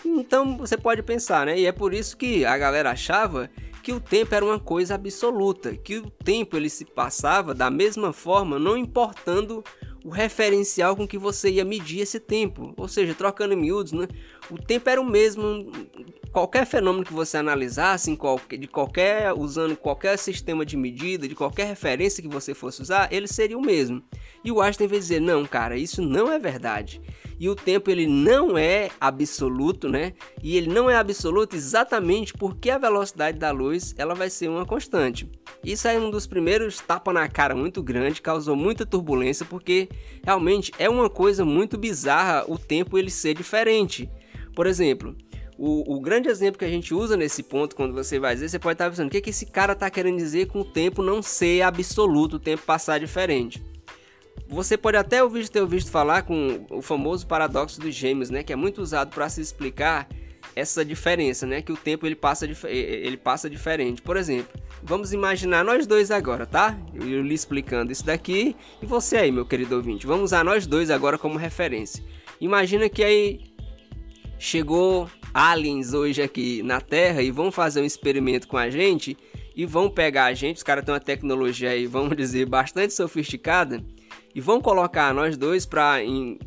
Então 0.06 0.58
você 0.58 0.78
pode 0.78 1.04
pensar, 1.04 1.46
né? 1.46 1.60
E 1.60 1.66
é 1.66 1.72
por 1.72 1.94
isso 1.94 2.18
que 2.18 2.46
a 2.46 2.58
galera 2.58 2.92
achava 2.92 3.50
que 3.84 3.92
o 3.92 4.00
tempo 4.00 4.34
era 4.34 4.46
uma 4.46 4.60
coisa 4.60 4.96
absoluta, 4.96 5.76
que 5.76 5.98
o 5.98 6.10
tempo 6.10 6.56
ele 6.56 6.70
se 6.70 6.86
passava 6.86 7.54
da 7.54 7.70
mesma 7.70 8.14
forma, 8.14 8.58
não 8.58 8.78
importando 8.78 9.64
o 10.04 10.10
referencial 10.10 10.96
com 10.96 11.08
que 11.08 11.18
você 11.18 11.50
ia 11.52 11.66
medir 11.66 12.00
esse 12.00 12.20
tempo. 12.20 12.74
Ou 12.78 12.88
seja, 12.88 13.14
trocando 13.14 13.54
em 13.54 13.58
miúdos, 13.58 13.92
né? 13.92 14.08
o 14.50 14.58
tempo 14.58 14.90
era 14.90 15.02
o 15.02 15.06
mesmo. 15.06 15.72
Qualquer 16.32 16.65
fenômeno 16.65 17.04
que 17.04 17.12
você 17.12 17.36
analisasse, 17.36 18.15
qualquer, 18.15 18.58
de 18.58 18.65
qualquer 18.65 19.34
usando 19.34 19.76
qualquer 19.76 20.17
sistema 20.17 20.65
de 20.65 20.78
medida, 20.78 21.28
de 21.28 21.36
qualquer 21.36 21.67
referência 21.67 22.24
que 22.24 22.30
você 22.30 22.54
fosse 22.54 22.82
usar, 22.82 23.12
ele 23.12 23.28
seria 23.28 23.58
o 23.58 23.62
mesmo. 23.62 24.02
E 24.41 24.50
o 24.50 24.62
Einstein 24.62 24.88
vai 24.88 24.98
dizer: 24.98 25.20
não, 25.20 25.46
cara, 25.46 25.76
isso 25.76 26.02
não 26.02 26.32
é 26.32 26.39
verdade. 26.39 27.02
E 27.38 27.50
o 27.50 27.56
tempo 27.56 27.91
ele 27.91 28.08
não 28.08 28.58
é 28.58 28.89
absoluto, 28.98 29.89
né? 29.89 30.13
E 30.41 30.56
ele 30.56 30.67
não 30.67 30.89
é 30.89 30.96
absoluto 30.96 31.54
exatamente 31.54 32.32
porque 32.34 32.70
a 32.70 32.78
velocidade 32.78 33.38
da 33.38 33.52
luz 33.52 33.94
ela 33.98 34.15
vai 34.15 34.30
ser 34.30 34.48
uma 34.48 34.65
constante. 34.65 35.30
Isso 35.62 35.86
é 35.86 36.00
um 36.00 36.10
dos 36.10 36.26
primeiros 36.26 36.80
tapa 36.80 37.12
na 37.12 37.28
cara 37.28 37.54
muito 37.54 37.84
grande, 37.84 38.22
causou 38.22 38.56
muita 38.56 38.86
turbulência 38.86 39.46
porque 39.46 39.89
realmente 40.24 40.72
é 40.80 40.89
uma 40.89 41.10
coisa 41.10 41.44
muito 41.44 41.78
bizarra 41.78 42.46
o 42.48 42.58
tempo 42.58 42.98
ele 42.98 43.12
ser 43.12 43.34
diferente. 43.34 44.10
Por 44.56 44.65
exemplo, 44.65 45.15
o, 45.63 45.95
o, 45.95 46.00
grande 46.00 46.28
exemplo 46.28 46.58
que 46.58 46.65
a 46.65 46.69
gente 46.69 46.91
usa 46.91 47.15
nesse 47.15 47.43
ponto, 47.43 47.76
quando 47.76 47.93
você 47.93 48.17
vai 48.17 48.34
dizer, 48.34 48.50
você 48.50 48.58
pode 48.58 48.74
estar 48.74 48.89
pensando, 48.89 49.10
o 49.10 49.12
que, 49.12 49.17
é 49.17 49.21
que 49.21 49.30
esse 49.30 49.45
cara 49.45 49.74
está 49.74 49.91
querendo 49.91 50.17
dizer 50.17 50.47
com 50.47 50.62
o 50.62 50.65
tempo 50.65 51.04
não 51.04 51.21
ser 51.21 51.62
absoluto, 51.62 52.38
o 52.38 52.39
tempo 52.39 52.63
passar 52.63 53.00
diferente. 53.00 53.63
Você 54.50 54.76
pode 54.76 54.97
até 54.97 55.24
ouvir, 55.24 55.47
ter 55.50 55.62
ouvido 55.62 55.86
falar 55.88 56.24
com 56.24 56.65
o 56.71 56.82
famoso 56.82 57.28
paradoxo 57.28 57.80
dos 57.80 57.93
gêmeos, 57.93 58.32
né, 58.32 58.41
que 58.41 58.52
é 58.52 58.56
muito 58.56 58.82
usado 58.82 59.13
para 59.13 59.30
se 59.30 59.39
explicar 59.39 60.10
essa 60.56 60.84
diferença, 60.84 61.45
né, 61.45 61.62
que 61.62 61.71
o 61.71 61.78
tempo 61.78 62.08
ele 62.08 62.15
passa, 62.15 62.47
ele 62.67 63.17
passa 63.17 63.47
diferente. 63.47 64.02
Por 64.02 64.17
exemplo, 64.17 64.60
vamos 64.82 65.13
imaginar 65.13 65.63
nós 65.63 65.86
dois 65.86 66.10
agora, 66.10 66.47
tá? 66.47 66.76
Eu, 66.91 67.21
lhe 67.21 67.36
explicando 67.36 67.91
isso 67.91 68.04
daqui 68.04 68.56
e 68.82 68.86
você 68.88 69.17
aí, 69.17 69.32
meu 69.32 69.45
querido 69.45 69.76
ouvinte. 69.76 70.08
Vamos 70.08 70.24
usar 70.24 70.43
nós 70.43 70.65
dois 70.65 70.89
agora 70.89 71.19
como 71.19 71.38
referência. 71.38 72.04
Imagina 72.41 72.89
que 72.89 73.04
aí 73.04 73.41
chegou 74.39 75.08
aliens 75.34 75.94
hoje 75.94 76.22
aqui 76.22 76.62
na 76.63 76.82
Terra 76.82 77.22
e 77.22 77.32
vão 77.32 77.52
fazer 77.52 77.82
um 77.82 77.86
experimento 77.86 78.48
com 78.48 78.58
a 78.58 78.70
gente 78.70 79.17
e 79.56 79.65
vão 79.65 79.89
pegar 79.89 80.26
a 80.26 80.34
gente, 80.34 80.58
os 80.58 80.63
caras 80.63 80.84
têm 80.86 80.94
uma 80.94 81.00
tecnologia 81.00 81.72
aí, 81.72 81.86
vamos 81.86 82.15
dizer, 82.15 82.46
bastante 82.46 82.94
sofisticada 82.94 83.84
e 84.34 84.39
vão 84.39 84.62
colocar 84.62 85.13
nós 85.13 85.38
dois 85.38 85.65
para 85.65 86.04
em 86.04 86.39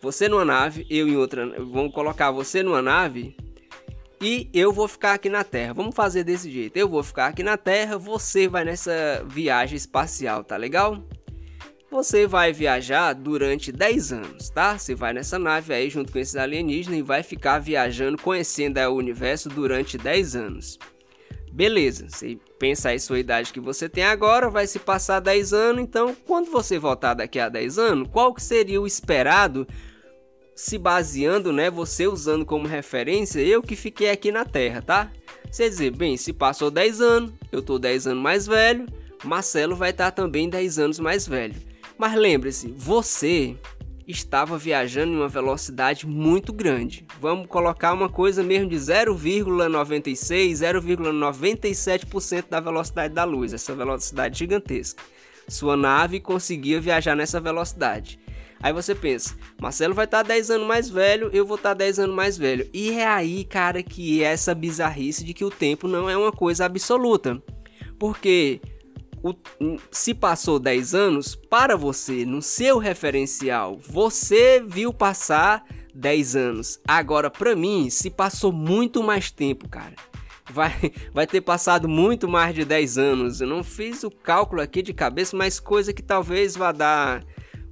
você 0.00 0.28
numa 0.28 0.44
nave, 0.44 0.86
eu 0.90 1.08
em 1.08 1.16
outra, 1.16 1.46
vão 1.62 1.90
colocar 1.90 2.30
você 2.30 2.62
numa 2.62 2.82
nave 2.82 3.34
e 4.20 4.48
eu 4.52 4.72
vou 4.72 4.86
ficar 4.86 5.14
aqui 5.14 5.28
na 5.28 5.42
Terra. 5.44 5.72
Vamos 5.74 5.94
fazer 5.94 6.24
desse 6.24 6.50
jeito. 6.50 6.76
Eu 6.76 6.88
vou 6.88 7.02
ficar 7.02 7.26
aqui 7.26 7.42
na 7.42 7.56
Terra, 7.56 7.98
você 7.98 8.48
vai 8.48 8.64
nessa 8.64 9.24
viagem 9.26 9.76
espacial, 9.76 10.44
tá 10.44 10.56
legal? 10.56 11.02
Você 11.94 12.26
vai 12.26 12.52
viajar 12.52 13.12
durante 13.12 13.70
10 13.70 14.12
anos, 14.12 14.50
tá? 14.50 14.76
Você 14.76 14.96
vai 14.96 15.12
nessa 15.12 15.38
nave 15.38 15.72
aí 15.72 15.88
junto 15.88 16.10
com 16.10 16.18
esses 16.18 16.34
alienígenas 16.34 16.98
e 16.98 17.02
vai 17.02 17.22
ficar 17.22 17.60
viajando, 17.60 18.18
conhecendo 18.20 18.80
o 18.80 18.96
universo 18.96 19.48
durante 19.48 19.96
10 19.96 20.34
anos. 20.34 20.76
Beleza, 21.52 22.08
você 22.08 22.36
pensa 22.58 22.88
aí 22.88 22.98
sua 22.98 23.20
idade 23.20 23.52
que 23.52 23.60
você 23.60 23.88
tem 23.88 24.02
agora, 24.02 24.50
vai 24.50 24.66
se 24.66 24.80
passar 24.80 25.20
10 25.20 25.52
anos, 25.52 25.82
então 25.84 26.16
quando 26.26 26.50
você 26.50 26.80
voltar 26.80 27.14
daqui 27.14 27.38
a 27.38 27.48
10 27.48 27.78
anos, 27.78 28.08
qual 28.10 28.34
que 28.34 28.42
seria 28.42 28.80
o 28.80 28.88
esperado 28.88 29.64
se 30.52 30.76
baseando, 30.76 31.52
né, 31.52 31.70
você 31.70 32.08
usando 32.08 32.44
como 32.44 32.66
referência 32.66 33.38
eu 33.38 33.62
que 33.62 33.76
fiquei 33.76 34.10
aqui 34.10 34.32
na 34.32 34.44
Terra, 34.44 34.82
tá? 34.82 35.12
Você 35.48 35.70
dizer, 35.70 35.92
bem, 35.92 36.16
se 36.16 36.32
passou 36.32 36.72
10 36.72 37.00
anos, 37.00 37.32
eu 37.52 37.62
tô 37.62 37.78
10 37.78 38.08
anos 38.08 38.22
mais 38.22 38.48
velho, 38.48 38.84
Marcelo 39.22 39.76
vai 39.76 39.90
estar 39.90 40.10
também 40.10 40.48
10 40.48 40.80
anos 40.80 40.98
mais 40.98 41.24
velho. 41.24 41.73
Mas 41.96 42.14
lembre-se, 42.14 42.68
você 42.68 43.56
estava 44.06 44.58
viajando 44.58 45.12
em 45.12 45.16
uma 45.16 45.28
velocidade 45.28 46.06
muito 46.06 46.52
grande. 46.52 47.06
Vamos 47.20 47.46
colocar 47.46 47.92
uma 47.92 48.08
coisa 48.08 48.42
mesmo 48.42 48.68
de 48.68 48.76
0,96, 48.76 50.52
0,97% 50.52 52.44
da 52.50 52.60
velocidade 52.60 53.14
da 53.14 53.24
luz, 53.24 53.52
essa 53.52 53.74
velocidade 53.74 54.38
gigantesca. 54.38 55.02
Sua 55.48 55.76
nave 55.76 56.20
conseguia 56.20 56.80
viajar 56.80 57.14
nessa 57.14 57.40
velocidade. 57.40 58.18
Aí 58.62 58.72
você 58.72 58.94
pensa, 58.94 59.36
Marcelo 59.60 59.92
vai 59.92 60.06
estar 60.06 60.22
10 60.22 60.50
anos 60.50 60.66
mais 60.66 60.88
velho, 60.88 61.28
eu 61.34 61.44
vou 61.44 61.56
estar 61.56 61.74
10 61.74 61.98
anos 61.98 62.16
mais 62.16 62.38
velho. 62.38 62.68
E 62.72 62.92
é 62.92 63.06
aí, 63.06 63.44
cara, 63.44 63.82
que 63.82 64.22
é 64.22 64.32
essa 64.32 64.54
bizarrice 64.54 65.22
de 65.22 65.34
que 65.34 65.44
o 65.44 65.50
tempo 65.50 65.86
não 65.86 66.08
é 66.08 66.16
uma 66.16 66.32
coisa 66.32 66.64
absoluta. 66.64 67.42
Porque 67.98 68.60
o, 69.24 69.34
se 69.90 70.12
passou 70.12 70.58
10 70.58 70.94
anos, 70.94 71.34
para 71.34 71.76
você, 71.78 72.26
no 72.26 72.42
seu 72.42 72.76
referencial, 72.76 73.78
você 73.78 74.62
viu 74.62 74.92
passar 74.92 75.64
10 75.94 76.36
anos. 76.36 76.80
Agora, 76.86 77.30
para 77.30 77.56
mim, 77.56 77.88
se 77.88 78.10
passou 78.10 78.52
muito 78.52 79.02
mais 79.02 79.30
tempo, 79.30 79.66
cara. 79.66 79.94
Vai, 80.50 80.92
vai 81.10 81.26
ter 81.26 81.40
passado 81.40 81.88
muito 81.88 82.28
mais 82.28 82.54
de 82.54 82.66
10 82.66 82.98
anos. 82.98 83.40
Eu 83.40 83.46
não 83.46 83.64
fiz 83.64 84.04
o 84.04 84.10
cálculo 84.10 84.60
aqui 84.60 84.82
de 84.82 84.92
cabeça, 84.92 85.34
mas 85.34 85.58
coisa 85.58 85.94
que 85.94 86.02
talvez 86.02 86.54
vá 86.54 86.70
dar. 86.70 87.24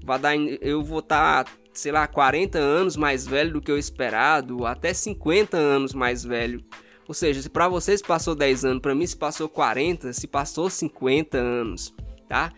Vá 0.03 0.17
dar 0.17 0.35
eu 0.35 0.83
vou 0.83 1.01
estar, 1.01 1.45
tá, 1.45 1.51
sei 1.75 1.93
lá, 1.93 2.07
40 2.07 2.59
anos 2.59 2.97
mais 2.97 3.27
velho 3.27 3.53
do 3.53 3.61
que 3.61 3.71
eu 3.71 3.79
esperado, 3.79 4.65
até 4.65 4.95
50 4.95 5.57
anos 5.57 5.93
mais 5.93 6.25
velho 6.25 6.65
ou 7.13 7.15
seja, 7.15 7.43
se 7.43 7.51
para 7.51 7.69
vocês 7.69 8.01
passou 8.01 8.35
10 8.35 8.65
anos, 8.65 8.81
para 8.81 8.95
mim 8.95 9.07
se 9.07 9.15
passou 9.15 9.47
40, 9.47 10.15
se 10.15 10.27
passou 10.27 10.71
50 10.71 11.37
anos, 11.37 11.95
tá? 12.27 12.51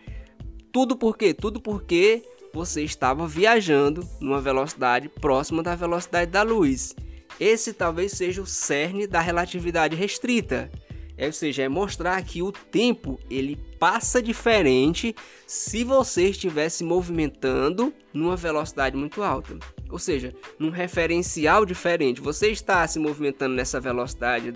Tudo 0.71 0.95
por 0.95 1.17
quê? 1.17 1.33
Tudo 1.33 1.59
porque 1.59 2.23
você 2.53 2.81
estava 2.81 3.27
viajando 3.27 4.07
numa 4.21 4.39
velocidade 4.39 5.09
próxima 5.09 5.61
da 5.61 5.75
velocidade 5.75 6.31
da 6.31 6.41
luz. 6.41 6.95
Esse 7.37 7.73
talvez 7.73 8.13
seja 8.13 8.41
o 8.41 8.45
cerne 8.45 9.05
da 9.05 9.19
relatividade 9.19 9.93
restrita. 9.93 10.71
É, 11.17 11.25
ou 11.25 11.33
seja, 11.33 11.63
é 11.63 11.67
mostrar 11.67 12.23
que 12.23 12.41
o 12.41 12.53
tempo 12.53 13.19
ele 13.29 13.57
passa 13.77 14.21
diferente 14.21 15.13
se 15.45 15.83
você 15.83 16.29
estiver 16.29 16.69
se 16.69 16.81
movimentando 16.81 17.93
numa 18.13 18.37
velocidade 18.37 18.95
muito 18.95 19.21
alta 19.21 19.59
ou 19.89 19.99
seja, 19.99 20.33
num 20.57 20.69
referencial 20.69 21.65
diferente. 21.65 22.21
Você 22.21 22.49
está 22.49 22.87
se 22.87 22.99
movimentando 22.99 23.55
nessa 23.55 23.79
velocidade 23.79 24.53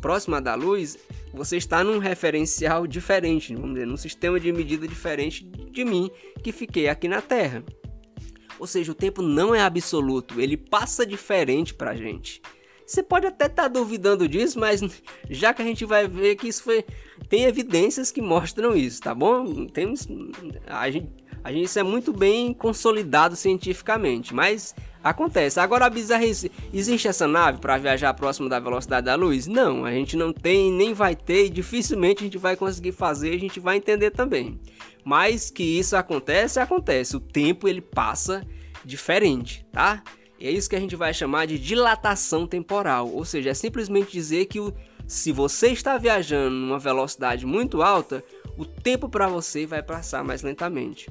próxima 0.00 0.40
da 0.40 0.54
luz, 0.54 0.98
você 1.32 1.56
está 1.56 1.82
num 1.82 1.98
referencial 1.98 2.86
diferente, 2.86 3.54
vamos 3.54 3.74
dizer, 3.74 3.86
num 3.86 3.96
sistema 3.96 4.38
de 4.38 4.52
medida 4.52 4.86
diferente 4.86 5.44
de 5.44 5.84
mim 5.84 6.10
que 6.42 6.52
fiquei 6.52 6.88
aqui 6.88 7.08
na 7.08 7.20
Terra. 7.20 7.64
Ou 8.58 8.66
seja, 8.66 8.92
o 8.92 8.94
tempo 8.94 9.20
não 9.20 9.54
é 9.54 9.60
absoluto, 9.60 10.40
ele 10.40 10.56
passa 10.56 11.04
diferente 11.04 11.74
para 11.74 11.90
a 11.90 11.96
gente. 11.96 12.40
Você 12.86 13.02
pode 13.02 13.26
até 13.26 13.46
estar 13.46 13.64
tá 13.64 13.68
duvidando 13.68 14.28
disso, 14.28 14.60
mas 14.60 14.80
já 15.28 15.52
que 15.52 15.60
a 15.60 15.64
gente 15.64 15.84
vai 15.84 16.06
ver 16.06 16.36
que 16.36 16.46
isso 16.46 16.62
foi. 16.62 16.84
Tem 17.28 17.44
evidências 17.44 18.12
que 18.12 18.22
mostram 18.22 18.76
isso, 18.76 19.02
tá 19.02 19.12
bom? 19.12 19.66
Temos. 19.66 20.06
A 20.66 20.88
gente 20.88 21.08
a 21.46 21.52
gente, 21.52 21.66
isso 21.66 21.78
é 21.78 21.82
muito 21.84 22.12
bem 22.12 22.52
consolidado 22.52 23.36
cientificamente, 23.36 24.34
mas 24.34 24.74
acontece. 25.00 25.60
Agora 25.60 25.86
a 25.86 25.90
bizarrice, 25.90 26.50
existe 26.74 27.06
essa 27.06 27.28
nave 27.28 27.60
para 27.60 27.78
viajar 27.78 28.12
próximo 28.14 28.48
da 28.48 28.58
velocidade 28.58 29.06
da 29.06 29.14
luz? 29.14 29.46
Não, 29.46 29.84
a 29.84 29.92
gente 29.92 30.16
não 30.16 30.32
tem, 30.32 30.72
nem 30.72 30.92
vai 30.92 31.14
ter 31.14 31.44
e 31.46 31.48
dificilmente 31.48 32.22
a 32.22 32.24
gente 32.24 32.36
vai 32.36 32.56
conseguir 32.56 32.90
fazer, 32.90 33.32
a 33.32 33.38
gente 33.38 33.60
vai 33.60 33.76
entender 33.76 34.10
também. 34.10 34.58
Mas 35.04 35.48
que 35.48 35.62
isso 35.62 35.94
acontece, 35.94 36.58
acontece. 36.58 37.16
O 37.16 37.20
tempo 37.20 37.68
ele 37.68 37.80
passa 37.80 38.44
diferente, 38.84 39.64
tá? 39.70 40.02
E 40.40 40.48
é 40.48 40.50
isso 40.50 40.68
que 40.68 40.74
a 40.74 40.80
gente 40.80 40.96
vai 40.96 41.14
chamar 41.14 41.46
de 41.46 41.60
dilatação 41.60 42.44
temporal, 42.44 43.08
ou 43.08 43.24
seja, 43.24 43.50
é 43.50 43.54
simplesmente 43.54 44.10
dizer 44.10 44.46
que 44.46 44.58
o, 44.58 44.74
se 45.06 45.30
você 45.30 45.68
está 45.68 45.96
viajando 45.96 46.56
numa 46.56 46.80
velocidade 46.80 47.46
muito 47.46 47.82
alta, 47.82 48.24
o 48.58 48.64
tempo 48.64 49.08
para 49.08 49.28
você 49.28 49.64
vai 49.64 49.80
passar 49.80 50.24
mais 50.24 50.42
lentamente. 50.42 51.08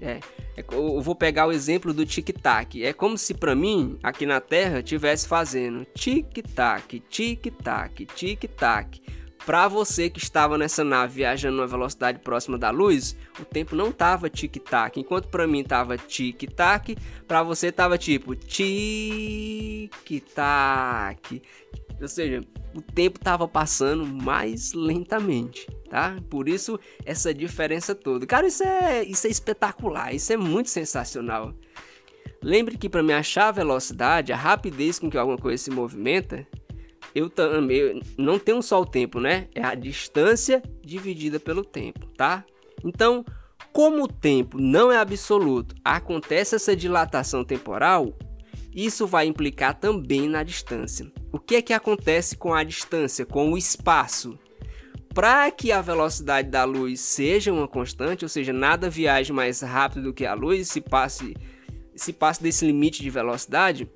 É, 0.00 0.20
é 0.56 0.64
eu 0.72 1.00
vou 1.00 1.14
pegar 1.14 1.46
o 1.46 1.52
exemplo 1.52 1.92
do 1.92 2.06
tic-tac. 2.06 2.82
É 2.82 2.92
como 2.92 3.18
se 3.18 3.34
para 3.34 3.54
mim, 3.54 3.98
aqui 4.02 4.26
na 4.26 4.40
Terra, 4.40 4.82
tivesse 4.82 5.26
fazendo 5.26 5.84
tic-tac, 5.94 7.00
tic-tac, 7.08 8.06
tic-tac. 8.06 9.02
Para 9.48 9.66
você 9.66 10.10
que 10.10 10.18
estava 10.18 10.58
nessa 10.58 10.84
nave 10.84 11.14
viajando 11.14 11.56
numa 11.56 11.66
velocidade 11.66 12.18
próxima 12.18 12.58
da 12.58 12.68
luz, 12.68 13.16
o 13.40 13.46
tempo 13.46 13.74
não 13.74 13.90
tava 13.90 14.28
tic-tac. 14.28 15.00
Enquanto 15.00 15.28
para 15.28 15.46
mim 15.46 15.64
tava 15.64 15.96
tic-tac, 15.96 16.94
para 17.26 17.42
você 17.42 17.72
tava 17.72 17.96
tipo 17.96 18.36
tic-tac. 18.36 19.88
Ou 21.98 22.08
seja, 22.08 22.42
o 22.74 22.82
tempo 22.82 23.18
estava 23.18 23.48
passando 23.48 24.04
mais 24.04 24.74
lentamente, 24.74 25.66
tá? 25.88 26.14
Por 26.28 26.46
isso 26.46 26.78
essa 27.06 27.32
diferença 27.32 27.94
toda. 27.94 28.26
Cara, 28.26 28.46
isso 28.46 28.62
é, 28.62 29.02
isso 29.02 29.26
é 29.26 29.30
espetacular, 29.30 30.14
isso 30.14 30.30
é 30.30 30.36
muito 30.36 30.68
sensacional. 30.68 31.54
Lembre 32.42 32.76
que 32.76 32.86
para 32.86 33.02
me 33.02 33.14
achar 33.14 33.48
a 33.48 33.52
velocidade, 33.52 34.30
a 34.30 34.36
rapidez 34.36 34.98
com 34.98 35.08
que 35.08 35.16
alguma 35.16 35.38
coisa 35.38 35.62
se 35.62 35.70
movimenta, 35.70 36.46
eu 37.18 37.28
também 37.28 38.00
não 38.16 38.38
tenho 38.38 38.62
só 38.62 38.80
o 38.80 38.86
tempo, 38.86 39.18
né? 39.18 39.48
É 39.54 39.62
a 39.62 39.74
distância 39.74 40.62
dividida 40.82 41.40
pelo 41.40 41.64
tempo, 41.64 42.06
tá? 42.16 42.44
Então, 42.84 43.24
como 43.72 44.04
o 44.04 44.08
tempo 44.08 44.60
não 44.60 44.90
é 44.90 44.96
absoluto, 44.96 45.74
acontece 45.84 46.54
essa 46.54 46.76
dilatação 46.76 47.44
temporal, 47.44 48.16
isso 48.74 49.06
vai 49.06 49.26
implicar 49.26 49.74
também 49.74 50.28
na 50.28 50.42
distância. 50.42 51.10
O 51.32 51.38
que 51.38 51.56
é 51.56 51.62
que 51.62 51.72
acontece 51.72 52.36
com 52.36 52.54
a 52.54 52.62
distância, 52.62 53.26
com 53.26 53.52
o 53.52 53.58
espaço? 53.58 54.38
Para 55.12 55.50
que 55.50 55.72
a 55.72 55.80
velocidade 55.80 56.48
da 56.48 56.64
luz 56.64 57.00
seja 57.00 57.52
uma 57.52 57.66
constante, 57.66 58.24
ou 58.24 58.28
seja, 58.28 58.52
nada 58.52 58.88
viaje 58.88 59.32
mais 59.32 59.60
rápido 59.60 60.04
do 60.04 60.14
que 60.14 60.24
a 60.24 60.34
luz, 60.34 60.68
se 60.68 60.80
passe, 60.80 61.36
se 61.96 62.12
passe 62.12 62.40
desse 62.40 62.64
limite 62.64 63.02
de 63.02 63.10
velocidade, 63.10 63.90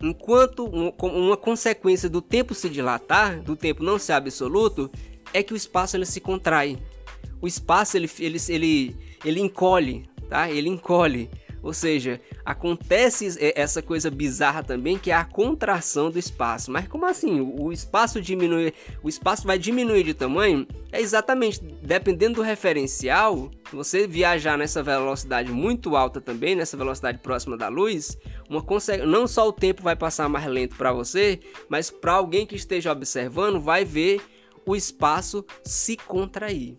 enquanto 0.00 0.64
uma 0.66 1.36
consequência 1.36 2.08
do 2.08 2.20
tempo 2.20 2.54
se 2.54 2.68
dilatar, 2.68 3.40
do 3.42 3.56
tempo 3.56 3.82
não 3.82 3.98
ser 3.98 4.12
absoluto, 4.12 4.90
é 5.32 5.42
que 5.42 5.52
o 5.52 5.56
espaço 5.56 5.96
ele 5.96 6.06
se 6.06 6.20
contrai. 6.20 6.78
O 7.40 7.46
espaço 7.46 7.96
ele, 7.96 8.10
ele, 8.18 8.38
ele, 8.48 8.96
ele 9.24 9.40
encolhe, 9.40 10.08
tá? 10.28 10.50
Ele 10.50 10.68
encolhe. 10.68 11.30
Ou 11.64 11.72
seja, 11.72 12.20
acontece 12.44 13.26
essa 13.56 13.80
coisa 13.80 14.10
bizarra 14.10 14.62
também 14.62 14.98
que 14.98 15.10
é 15.10 15.14
a 15.14 15.24
contração 15.24 16.10
do 16.10 16.18
espaço. 16.18 16.70
Mas 16.70 16.86
como 16.86 17.06
assim? 17.06 17.40
O 17.40 17.72
espaço 17.72 18.20
diminui, 18.20 18.74
o 19.02 19.08
espaço 19.08 19.46
vai 19.46 19.58
diminuir 19.58 20.04
de 20.04 20.12
tamanho? 20.12 20.66
É 20.92 21.00
exatamente 21.00 21.64
dependendo 21.82 22.34
do 22.34 22.42
referencial. 22.42 23.50
Você 23.72 24.06
viajar 24.06 24.58
nessa 24.58 24.82
velocidade 24.82 25.50
muito 25.50 25.96
alta 25.96 26.20
também, 26.20 26.54
nessa 26.54 26.76
velocidade 26.76 27.18
próxima 27.18 27.56
da 27.56 27.68
luz, 27.68 28.18
uma 28.48 28.62
não 29.06 29.26
só 29.26 29.48
o 29.48 29.52
tempo 29.52 29.82
vai 29.82 29.96
passar 29.96 30.28
mais 30.28 30.46
lento 30.46 30.76
para 30.76 30.92
você, 30.92 31.40
mas 31.66 31.90
para 31.90 32.12
alguém 32.12 32.44
que 32.44 32.56
esteja 32.56 32.92
observando 32.92 33.58
vai 33.58 33.86
ver 33.86 34.20
o 34.66 34.76
espaço 34.76 35.42
se 35.64 35.96
contrair, 35.96 36.76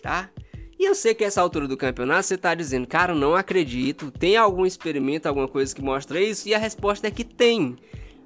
tá? 0.00 0.30
E 0.78 0.84
eu 0.84 0.94
sei 0.94 1.12
que 1.12 1.24
essa 1.24 1.40
altura 1.40 1.66
do 1.66 1.76
campeonato 1.76 2.22
você 2.22 2.34
está 2.36 2.54
dizendo, 2.54 2.86
cara, 2.86 3.12
não 3.12 3.34
acredito. 3.34 4.12
Tem 4.12 4.36
algum 4.36 4.64
experimento, 4.64 5.26
alguma 5.26 5.48
coisa 5.48 5.74
que 5.74 5.82
mostra 5.82 6.20
isso? 6.20 6.48
E 6.48 6.54
a 6.54 6.58
resposta 6.58 7.08
é 7.08 7.10
que 7.10 7.24
tem. 7.24 7.76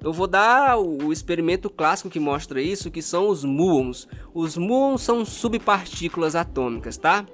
Eu 0.03 0.13
vou 0.13 0.27
dar 0.27 0.77
o 0.77 1.11
experimento 1.11 1.69
clássico 1.69 2.09
que 2.09 2.19
mostra 2.19 2.61
isso, 2.61 2.91
que 2.91 3.01
são 3.01 3.27
os 3.27 3.43
muons. 3.43 4.07
Os 4.33 4.55
muons 4.55 5.01
são 5.01 5.25
subpartículas 5.25 6.35
atômicas, 6.35 6.95
tá? 6.95 7.25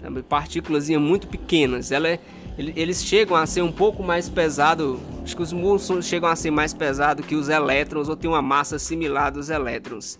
É 0.00 0.22
partículas 0.22 0.88
muito 0.90 1.26
pequenas. 1.26 1.90
Ela 1.90 2.10
é, 2.10 2.20
eles 2.56 3.04
chegam 3.04 3.36
a 3.36 3.46
ser 3.46 3.62
um 3.62 3.72
pouco 3.72 4.02
mais 4.02 4.28
pesado. 4.28 5.00
Acho 5.24 5.34
que 5.34 5.42
os 5.42 5.52
muons 5.52 5.90
chegam 6.02 6.28
a 6.28 6.36
ser 6.36 6.52
mais 6.52 6.72
pesado 6.72 7.22
que 7.22 7.34
os 7.34 7.48
elétrons 7.48 8.08
ou 8.08 8.14
têm 8.16 8.30
uma 8.30 8.42
massa 8.42 8.78
similar 8.78 9.32
dos 9.32 9.50
elétrons. 9.50 10.18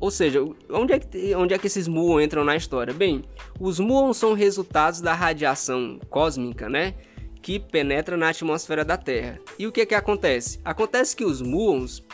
Ou 0.00 0.10
seja, 0.10 0.40
onde 0.70 0.92
é, 0.92 0.98
que, 0.98 1.34
onde 1.34 1.54
é 1.54 1.58
que 1.58 1.66
esses 1.66 1.88
muons 1.88 2.22
entram 2.22 2.44
na 2.44 2.54
história? 2.54 2.94
Bem, 2.94 3.24
os 3.58 3.80
muons 3.80 4.16
são 4.16 4.32
resultados 4.32 5.00
da 5.00 5.12
radiação 5.12 5.98
cósmica, 6.08 6.68
né? 6.68 6.94
Que 7.42 7.58
penetra 7.58 8.16
na 8.16 8.28
atmosfera 8.28 8.84
da 8.84 8.96
Terra. 8.96 9.40
E 9.58 9.66
o 9.66 9.72
que 9.72 9.80
é 9.80 9.86
que 9.86 9.94
acontece? 9.94 10.60
Acontece 10.64 11.16
que 11.16 11.24
os 11.24 11.42
muons 11.42 12.04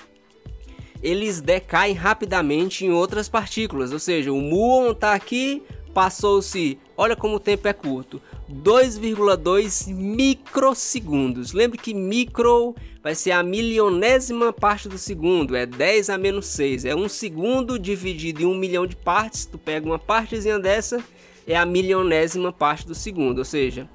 eles 1.02 1.42
decaem 1.42 1.94
rapidamente 1.94 2.86
em 2.86 2.90
outras 2.90 3.28
partículas, 3.28 3.92
ou 3.92 3.98
seja, 3.98 4.32
o 4.32 4.40
muon 4.40 4.92
está 4.92 5.12
aqui, 5.12 5.62
passou-se, 5.92 6.78
olha 6.96 7.14
como 7.14 7.36
o 7.36 7.40
tempo 7.40 7.68
é 7.68 7.74
curto, 7.74 8.22
2,2 8.50 9.92
microsegundos. 9.92 11.52
Lembre 11.52 11.78
que 11.78 11.94
micro 11.94 12.74
vai 13.02 13.14
ser 13.14 13.32
a 13.32 13.42
milionésima 13.42 14.52
parte 14.52 14.88
do 14.88 14.98
segundo, 14.98 15.56
é 15.56 15.66
10 15.66 16.10
a 16.10 16.18
menos 16.18 16.46
6. 16.46 16.84
É 16.84 16.94
um 16.94 17.08
segundo 17.08 17.78
dividido 17.78 18.42
em 18.42 18.46
um 18.46 18.54
milhão 18.54 18.86
de 18.86 18.96
partes. 18.96 19.46
Tu 19.46 19.58
pega 19.58 19.86
uma 19.86 19.98
partezinha 19.98 20.58
dessa 20.58 21.02
é 21.46 21.56
a 21.56 21.66
milionésima 21.66 22.52
parte 22.52 22.86
do 22.86 22.94
segundo, 22.94 23.38
ou 23.38 23.44
seja, 23.44 23.88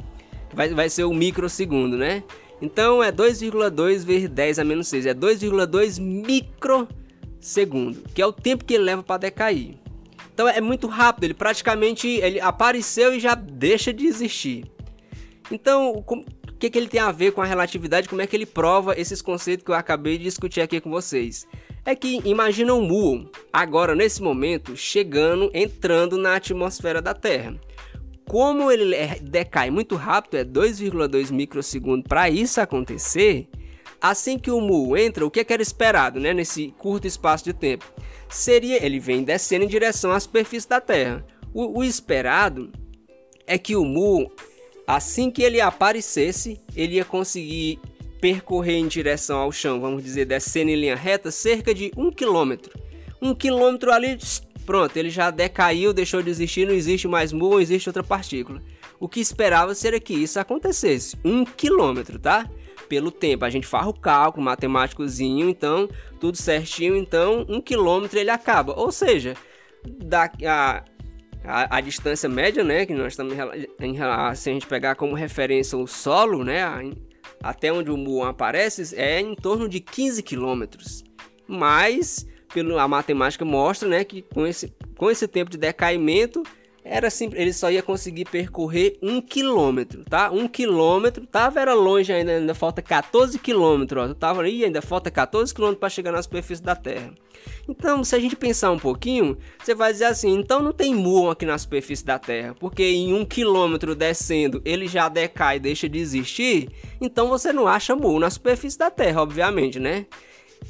vai, 0.54 0.74
vai 0.74 0.90
ser 0.90 1.04
o 1.04 1.14
microsegundo, 1.14 1.98
né? 1.98 2.24
Então 2.62 3.04
é 3.04 3.12
2,2 3.12 4.06
vezes 4.06 4.30
10 4.30 4.60
a 4.60 4.64
menos 4.64 4.88
6, 4.88 5.08
é 5.08 5.14
2,2 5.14 6.00
microsegundo, 6.00 8.04
que 8.14 8.22
é 8.22 8.26
o 8.26 8.34
tempo 8.34 8.66
que 8.66 8.76
ele 8.76 8.84
leva 8.84 9.02
para 9.02 9.18
decair. 9.18 9.76
Então 10.40 10.48
é 10.48 10.62
muito 10.62 10.88
rápido, 10.88 11.26
ele 11.26 11.34
praticamente 11.34 12.08
ele 12.08 12.40
apareceu 12.40 13.14
e 13.14 13.20
já 13.20 13.36
deixa 13.36 13.92
de 13.92 14.06
existir. 14.06 14.64
Então, 15.52 15.92
o 15.92 16.02
que, 16.58 16.70
que 16.70 16.78
ele 16.78 16.88
tem 16.88 17.02
a 17.02 17.12
ver 17.12 17.34
com 17.34 17.42
a 17.42 17.46
relatividade? 17.46 18.08
Como 18.08 18.22
é 18.22 18.26
que 18.26 18.38
ele 18.38 18.46
prova 18.46 18.98
esses 18.98 19.22
conceitos 19.22 19.66
que 19.66 19.72
eu 19.72 19.76
acabei 19.76 20.18
de 20.18 20.24
discutir 20.24 20.62
aqui 20.62 20.80
com 20.80 20.90
vocês? 20.90 21.46
É 21.84 21.94
que 21.94 22.22
imagina 22.24 22.74
um 22.74 22.82
muon, 22.82 23.26
agora 23.52 23.94
nesse 23.94 24.24
momento, 24.24 24.78
chegando, 24.78 25.52
entrando 25.54 26.18
na 26.18 26.38
atmosfera 26.38 27.02
da 27.02 27.14
Terra. 27.14 27.60
Como 28.26 28.72
ele 28.72 28.96
é, 28.96 29.20
decai 29.20 29.70
muito 29.70 29.98
rápido, 29.98 30.38
é 30.38 30.46
2,2 30.46 31.34
microsegundos 31.34 32.06
para 32.08 32.30
isso 32.30 32.62
acontecer, 32.62 33.50
assim 34.00 34.40
que 34.40 34.50
o 34.50 34.62
mu 34.62 34.96
entra, 34.96 35.26
o 35.26 35.30
que, 35.30 35.42
é 35.42 35.44
que 35.44 35.52
era 35.52 35.62
esperado 35.62 36.18
né, 36.18 36.34
nesse 36.34 36.74
curto 36.78 37.06
espaço 37.08 37.44
de 37.44 37.52
tempo? 37.52 37.92
Seria 38.30 38.84
ele 38.84 39.00
vem 39.00 39.24
descendo 39.24 39.66
em 39.66 39.68
direção 39.68 40.12
à 40.12 40.20
superfície 40.20 40.70
da 40.70 40.80
Terra. 40.80 41.26
O, 41.54 41.80
o 41.80 41.84
esperado 41.84 42.72
é 43.46 43.58
que 43.58 43.76
o 43.76 43.84
Mu, 43.84 44.32
assim 44.86 45.32
que 45.32 45.42
ele 45.42 45.60
aparecesse, 45.60 46.62
ele 46.76 46.96
ia 46.96 47.06
conseguir 47.06 47.80
percorrer 48.22 48.76
em 48.76 48.88
direção 48.88 49.40
ao 49.40 49.52
chão, 49.52 49.80
vamos 49.80 50.04
dizer, 50.04 50.26
descendo 50.26 50.70
em 50.70 50.76
linha 50.76 50.96
reta, 50.96 51.32
cerca 51.32 51.74
de 51.74 51.92
um 51.98 52.12
quilômetro. 52.12 52.80
Um 53.22 53.34
quilômetro 53.34 53.92
ali, 53.92 54.18
pronto, 54.66 54.96
ele 54.96 55.10
já 55.10 55.32
decaiu, 55.32 55.94
deixou 55.94 56.22
de 56.22 56.30
existir, 56.30 56.68
não 56.68 56.74
existe 56.74 57.08
mais 57.08 57.34
Mu, 57.34 57.50
não 57.52 57.62
existe 57.62 57.90
outra 57.90 58.04
partícula. 58.04 58.62
O 59.00 59.08
que 59.08 59.20
esperava 59.20 59.74
seria 59.74 60.00
que 60.00 60.14
isso 60.14 60.40
acontecesse, 60.40 61.18
um 61.24 61.46
quilômetro, 61.46 62.20
tá? 62.20 62.50
Pelo 62.90 63.12
tempo. 63.12 63.46
A 63.46 63.50
gente 63.50 63.68
faz 63.68 63.88
o 63.88 63.94
cálculo 63.94 64.44
matemáticozinho, 64.44 65.48
então 65.48 65.88
tudo 66.20 66.36
certinho, 66.36 66.96
então 66.96 67.46
um 67.48 67.62
quilômetro 67.62 68.18
ele 68.18 68.32
acaba. 68.32 68.74
Ou 68.78 68.92
seja, 68.92 69.36
da, 69.86 70.30
a, 70.46 70.84
a, 71.46 71.78
a, 71.78 71.82
distância 71.82 72.28
média, 72.28 72.64
né, 72.64 72.86
que 72.86 72.94
nós 72.94 73.14
estamos 73.14 73.34
em 73.80 73.96
se 74.36 74.50
a 74.50 74.54
gente 74.54 74.68
pegar 74.68 74.96
como 74.96 75.14
referência 75.14 75.78
o 75.78 75.88
solo, 75.88 76.44
né, 76.44 76.64
a, 76.64 76.82
até 77.42 77.72
onde 77.72 77.92
o 77.92 77.96
muon 77.96 78.24
aparece, 78.24 78.96
é 78.96 79.22
em 79.22 79.36
torno 79.36 79.70
de 79.70 79.80
15 79.80 80.24
quilômetros. 80.24 81.04
Mas 81.48 82.28
pelo, 82.54 82.78
a 82.80 82.88
matemática 82.88 83.46
mostra, 83.46 83.88
né, 83.88 84.04
que 84.04 84.24
com 84.24 84.46
esse, 84.46 84.74
com 84.98 85.10
esse 85.10 85.28
tempo 85.28 85.52
de 85.52 85.58
decaimento 85.58 86.44
era 86.84 87.10
simples, 87.10 87.42
ele 87.42 87.54
só 87.54 87.70
ia 87.70 87.84
conseguir 87.84 88.26
percorrer 88.26 88.98
um 89.02 89.22
quilômetro, 89.22 90.04
tá? 90.06 90.32
Um 90.32 90.48
quilômetro, 90.48 91.26
tava 91.28 91.60
era 91.60 91.74
longe 91.74 92.12
ainda, 92.12 92.32
ainda 92.32 92.54
falta 92.54 92.82
14 92.82 93.38
quilômetros, 93.40 94.12
ó. 94.12 94.14
Tava 94.14 94.44
aí, 94.44 94.64
ainda 94.64 94.82
falta 94.82 95.12
14 95.12 95.54
quilômetros 95.54 95.80
para 95.80 95.90
chegar 95.90 96.12
na 96.12 96.22
superfície 96.22 96.64
da 96.64 96.76
Terra. 96.76 97.14
Então, 97.68 98.04
se 98.04 98.16
a 98.16 98.20
gente 98.20 98.36
pensar 98.36 98.72
um 98.72 98.80
pouquinho, 98.80 99.38
você 99.64 99.76
vai 99.76 99.92
dizer 99.92 100.06
assim, 100.06 100.34
então 100.38 100.62
não 100.62 100.74
tem 100.74 100.94
muon 100.94 101.30
aqui 101.30 101.46
na 101.46 101.58
superfície 101.58 102.06
da 102.06 102.18
Terra, 102.18 102.56
porque 102.60 102.84
em 102.84 103.14
um 103.14 103.24
quilômetro 103.24 103.96
descendo 103.96 104.62
ele 104.66 104.88
já 104.88 105.08
decai 105.08 105.58
e 105.58 105.60
deixa 105.60 105.88
de 105.88 106.00
existir, 106.00 106.70
então 107.00 107.28
você 107.28 107.54
não 107.54 107.68
acha 107.68 107.96
muon 107.96 108.20
na 108.20 108.30
superfície 108.30 108.78
da 108.78 108.90
Terra, 108.90 109.22
obviamente, 109.22 109.80
né? 109.80 110.06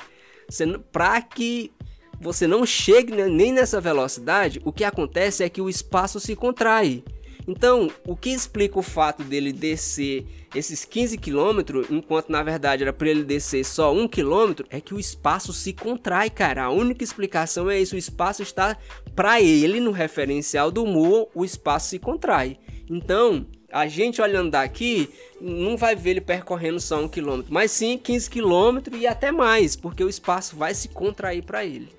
Para 0.92 1.22
que 1.22 1.72
você 2.20 2.48
não 2.48 2.66
chegue 2.66 3.14
nem 3.14 3.54
nessa 3.54 3.80
velocidade, 3.80 4.60
o 4.66 4.74
que 4.74 4.84
acontece 4.84 5.44
é 5.44 5.50
que 5.50 5.62
o 5.62 5.70
espaço 5.70 6.20
se 6.20 6.36
contrai. 6.36 7.04
Então, 7.50 7.90
o 8.06 8.16
que 8.16 8.30
explica 8.30 8.78
o 8.78 8.84
fato 8.84 9.24
dele 9.24 9.52
descer 9.52 10.24
esses 10.54 10.86
15 10.86 11.18
km, 11.18 11.82
enquanto 11.90 12.30
na 12.30 12.44
verdade 12.44 12.84
era 12.84 12.94
para 12.94 13.10
ele 13.10 13.24
descer 13.24 13.66
só 13.66 13.92
1 13.92 14.08
km, 14.08 14.64
é 14.70 14.80
que 14.80 14.94
o 14.94 15.00
espaço 15.00 15.52
se 15.52 15.74
contrai, 15.74 16.30
cara. 16.30 16.66
A 16.66 16.70
única 16.70 17.04
explicação 17.04 17.68
é 17.68 17.80
isso: 17.80 17.96
o 17.96 17.98
espaço 17.98 18.44
está 18.44 18.78
para 19.16 19.42
ele 19.42 19.80
no 19.80 19.90
referencial 19.90 20.70
do 20.70 20.86
mu, 20.86 21.28
o 21.34 21.44
espaço 21.44 21.90
se 21.90 21.98
contrai. 21.98 22.60
Então, 22.88 23.48
a 23.72 23.88
gente 23.88 24.22
olhando 24.22 24.52
daqui 24.52 25.10
não 25.42 25.76
vai 25.76 25.96
ver 25.96 26.12
ele 26.12 26.22
percorrendo 26.22 26.80
só 26.80 27.04
1 27.04 27.10
km, 27.10 27.42
mas 27.50 27.72
sim 27.72 27.98
15 27.98 28.30
km 28.30 28.96
e 28.96 29.08
até 29.08 29.32
mais, 29.32 29.76
porque 29.76 30.04
o 30.04 30.10
espaço 30.10 30.56
vai 30.56 30.76
se 30.76 30.88
contrair 30.90 31.42
para 31.42 31.66
ele. 31.66 31.90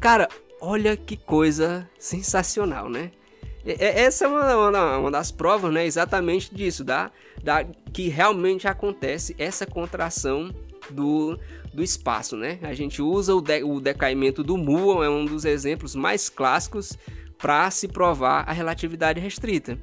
Cara, 0.00 0.28
olha 0.60 0.96
que 0.96 1.16
coisa 1.16 1.90
sensacional, 1.98 2.88
né? 2.88 3.10
Essa 3.66 4.26
é 4.26 4.28
uma, 4.28 4.68
uma, 4.68 4.98
uma, 4.98 5.10
das 5.10 5.32
provas, 5.32 5.72
né? 5.72 5.86
Exatamente 5.86 6.54
disso, 6.54 6.84
da, 6.84 7.10
da, 7.42 7.64
que 7.64 8.08
realmente 8.08 8.68
acontece 8.68 9.34
essa 9.38 9.64
contração 9.64 10.54
do, 10.90 11.38
do 11.72 11.82
espaço, 11.82 12.36
né? 12.36 12.58
A 12.62 12.74
gente 12.74 13.00
usa 13.00 13.34
o, 13.34 13.40
de, 13.40 13.64
o 13.64 13.80
decaimento 13.80 14.44
do 14.44 14.58
muon, 14.58 15.02
é 15.02 15.08
um 15.08 15.24
dos 15.24 15.46
exemplos 15.46 15.94
mais 15.94 16.28
clássicos 16.28 16.98
para 17.38 17.70
se 17.70 17.88
provar 17.88 18.44
a 18.46 18.52
relatividade 18.52 19.18
restrita. 19.18 19.78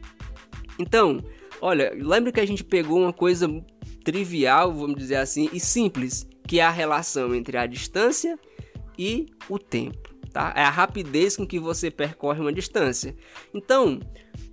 Então, 0.78 1.24
olha, 1.60 1.92
lembra 1.96 2.32
que 2.32 2.40
a 2.40 2.46
gente 2.46 2.64
pegou 2.64 3.00
uma 3.00 3.14
coisa 3.14 3.48
trivial, 4.04 4.72
vamos 4.72 4.96
dizer 4.96 5.16
assim, 5.16 5.50
e 5.52 5.60
simples, 5.60 6.28
que 6.48 6.60
é 6.60 6.64
a 6.64 6.70
relação 6.70 7.34
entre 7.34 7.58
a 7.58 7.66
distância 7.66 8.38
e 8.96 9.26
o 9.50 9.58
tempo 9.58 10.11
tá? 10.32 10.54
É 10.56 10.64
a 10.64 10.70
rapidez 10.70 11.36
com 11.36 11.46
que 11.46 11.60
você 11.60 11.92
percorre 11.92 12.40
uma 12.40 12.54
distância. 12.54 13.16
Então, 13.54 14.00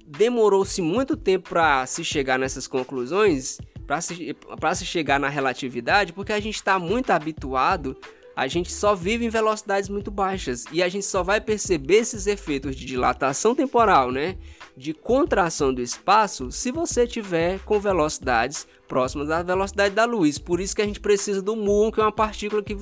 demorou-se 0.07 0.81
muito 0.81 1.17
tempo 1.17 1.51
para 1.51 1.87
se 1.87 2.05
chegar 2.05 2.39
nessas 2.39 2.67
conclusões, 2.67 3.59
para 3.87 4.01
se, 4.01 4.37
se 4.75 4.87
chegar 4.87 5.19
na 5.19 5.29
relatividade, 5.29 6.13
porque 6.13 6.33
a 6.33 6.41
gente 6.41 6.57
está 6.57 6.79
muito 6.79 7.11
habituado, 7.11 7.97
a 8.39 8.47
gente 8.47 8.73
só 8.73 8.95
vive 8.95 9.25
em 9.25 9.29
velocidades 9.29 9.89
muito 9.89 10.11
baixas 10.11 10.65
e 10.71 10.83
a 10.83 10.89
gente 10.89 11.05
só 11.05 11.25
vai 11.25 11.41
perceber 11.41 11.97
esses 11.97 12.27
efeitos 12.27 12.77
de 12.77 12.85
dilatação 12.87 13.53
temporal, 13.55 14.13
né? 14.13 14.37
De 14.77 14.95
contração 14.95 15.75
do 15.75 15.83
espaço, 15.83 16.53
se 16.53 16.71
você 16.71 17.05
tiver 17.05 17.59
com 17.65 17.81
velocidades 17.81 18.65
próximas 18.87 19.27
da 19.27 19.43
velocidade 19.43 19.95
da 19.95 20.05
luz. 20.05 20.39
Por 20.39 20.61
isso 20.61 20.77
que 20.77 20.83
a 20.83 20.87
gente 20.87 21.01
precisa 21.01 21.43
do 21.43 21.57
muon, 21.57 21.91
que 21.91 21.99
é 21.99 22.05
uma 22.05 22.13
partícula 22.13 22.63
que 22.63 22.77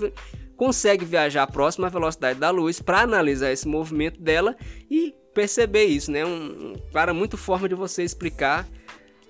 consegue 0.56 1.04
viajar 1.04 1.48
à 1.48 1.88
velocidade 1.88 2.40
da 2.40 2.50
luz 2.50 2.80
para 2.80 3.00
analisar 3.00 3.52
esse 3.52 3.68
movimento 3.68 4.20
dela 4.20 4.56
e 4.90 5.14
perceber 5.34 5.84
isso, 5.84 6.10
né? 6.10 6.24
Um, 6.24 6.74
para 6.90 7.12
muito 7.12 7.36
forma 7.36 7.68
de 7.68 7.74
você 7.74 8.02
explicar 8.02 8.66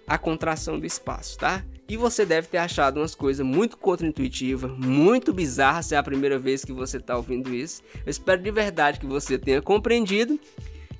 a 0.07 0.17
contração 0.17 0.79
do 0.79 0.87
espaço, 0.87 1.37
tá? 1.37 1.65
E 1.89 1.97
você 1.97 2.25
deve 2.25 2.49
ter 2.49 2.59
achado 2.59 2.99
umas 2.99 3.15
coisas 3.15 3.45
muito 3.45 3.77
contraintuitivas, 3.77 4.71
muito 4.71 5.33
bizarras 5.33 5.87
se 5.87 5.95
é 5.95 5.99
a 5.99 6.03
primeira 6.03 6.39
vez 6.39 6.65
que 6.65 6.73
você 6.73 6.97
está 6.97 7.17
ouvindo 7.17 7.55
isso. 7.55 7.83
Eu 8.05 8.11
espero 8.11 8.43
de 8.43 8.51
verdade 8.51 9.01
que 9.01 9.07
você 9.07 9.39
tenha 9.39 9.61
compreendido 9.63 10.39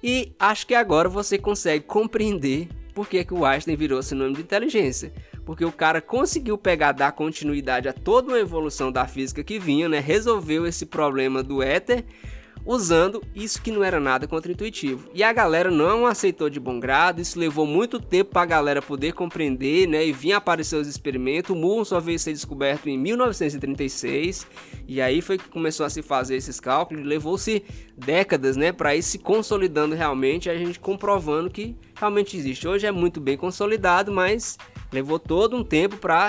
e 0.03 0.33
acho 0.39 0.67
que 0.67 0.75
agora 0.75 1.09
você 1.09 1.39
consegue 1.39 1.85
compreender 1.85 2.69
por 2.95 3.09
que, 3.09 3.25
que 3.25 3.35
o 3.35 3.45
Einstein 3.45 3.77
virou 3.77 4.03
sinônimo 4.03 4.37
de 4.37 4.43
inteligência 4.43 5.13
porque 5.47 5.65
o 5.65 5.71
cara 5.71 6.01
conseguiu 6.01 6.59
pegar, 6.59 6.91
dar 6.91 7.13
continuidade 7.13 7.89
a 7.89 7.93
toda 7.93 8.33
uma 8.33 8.39
evolução 8.39 8.91
da 8.91 9.07
física 9.07 9.45
que 9.45 9.61
vinha, 9.61 9.89
né? 9.89 10.01
Resolveu 10.01 10.67
esse 10.67 10.85
problema 10.85 11.41
do 11.41 11.63
éter, 11.63 12.05
usando 12.67 13.23
isso 13.33 13.63
que 13.63 13.71
não 13.71 13.85
era 13.85 14.01
nada 14.01 14.27
contra-intuitivo. 14.27 15.09
E 15.15 15.23
a 15.23 15.33
galera 15.33 15.71
não 15.71 16.05
aceitou 16.05 16.51
de 16.51 16.59
bom 16.59 16.81
grado, 16.81 17.21
isso 17.21 17.39
levou 17.39 17.65
muito 17.65 18.01
tempo 18.01 18.33
para 18.33 18.43
a 18.43 18.47
galera 18.47 18.83
poder 18.83 19.13
compreender, 19.13 19.87
né? 19.87 20.05
E 20.05 20.13
vinha 20.13 20.39
aparecer 20.39 20.77
os 20.77 20.89
experimentos. 20.89 21.51
O 21.51 21.55
muon 21.55 21.85
só 21.85 22.01
veio 22.01 22.19
ser 22.19 22.33
descoberto 22.33 22.89
em 22.89 22.99
1936, 22.99 24.47
e 24.89 25.01
aí 25.01 25.23
foi 25.23 25.39
que 25.39 25.49
começou 25.49 25.87
a 25.87 25.91
se 25.91 26.03
fazer 26.03 26.35
esses 26.35 26.59
cálculos. 26.59 27.07
Levou-se 27.07 27.63
décadas, 27.97 28.57
né, 28.57 28.73
para 28.73 28.97
ir 28.97 29.03
se 29.03 29.19
consolidando 29.19 29.95
realmente, 29.95 30.51
a 30.51 30.57
gente 30.57 30.81
comprovando 30.81 31.49
que 31.49 31.77
realmente 31.95 32.37
existe. 32.37 32.67
Hoje 32.67 32.87
é 32.87 32.91
muito 32.91 33.21
bem 33.21 33.37
consolidado, 33.37 34.11
mas 34.11 34.59
levou 34.93 35.19
todo 35.19 35.57
um 35.57 35.63
tempo 35.63 35.97
para 35.97 36.27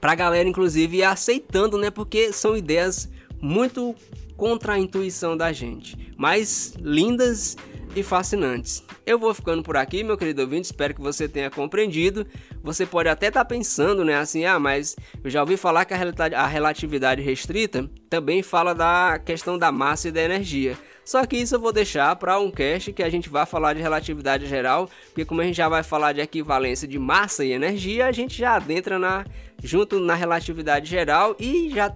para 0.00 0.12
a 0.12 0.16
galera 0.16 0.48
inclusive 0.48 1.04
aceitando, 1.04 1.78
né? 1.78 1.90
Porque 1.90 2.32
são 2.32 2.56
ideias 2.56 3.08
muito 3.40 3.94
contra 4.36 4.74
a 4.74 4.78
intuição 4.78 5.36
da 5.36 5.52
gente, 5.52 6.12
mas 6.16 6.74
lindas 6.80 7.56
e 7.94 8.02
fascinantes. 8.02 8.82
Eu 9.04 9.18
vou 9.18 9.34
ficando 9.34 9.62
por 9.62 9.76
aqui, 9.76 10.02
meu 10.02 10.16
querido 10.16 10.42
ouvinte, 10.42 10.66
espero 10.66 10.94
que 10.94 11.00
você 11.00 11.28
tenha 11.28 11.50
compreendido. 11.50 12.26
Você 12.62 12.86
pode 12.86 13.08
até 13.08 13.28
estar 13.28 13.40
tá 13.40 13.44
pensando, 13.44 14.04
né, 14.04 14.16
assim, 14.16 14.44
ah, 14.44 14.58
mas 14.58 14.96
eu 15.22 15.30
já 15.30 15.40
ouvi 15.40 15.56
falar 15.56 15.84
que 15.84 15.94
a 15.94 16.46
relatividade 16.46 17.20
restrita 17.20 17.90
também 18.08 18.42
fala 18.42 18.74
da 18.74 19.18
questão 19.18 19.58
da 19.58 19.70
massa 19.70 20.08
e 20.08 20.12
da 20.12 20.22
energia. 20.22 20.76
Só 21.04 21.26
que 21.26 21.36
isso 21.36 21.56
eu 21.56 21.60
vou 21.60 21.72
deixar 21.72 22.14
para 22.16 22.38
um 22.38 22.50
cast 22.50 22.92
que 22.92 23.02
a 23.02 23.10
gente 23.10 23.28
vai 23.28 23.44
falar 23.44 23.74
de 23.74 23.82
relatividade 23.82 24.46
geral, 24.46 24.88
porque 25.06 25.24
como 25.24 25.40
a 25.40 25.44
gente 25.44 25.56
já 25.56 25.68
vai 25.68 25.82
falar 25.82 26.12
de 26.12 26.20
equivalência 26.20 26.86
de 26.86 26.98
massa 26.98 27.44
e 27.44 27.52
energia, 27.52 28.06
a 28.06 28.12
gente 28.12 28.38
já 28.38 28.54
adentra 28.54 28.98
na 28.98 29.24
junto 29.62 30.00
na 30.00 30.14
relatividade 30.14 30.88
geral 30.88 31.36
e 31.38 31.70
já 31.70 31.92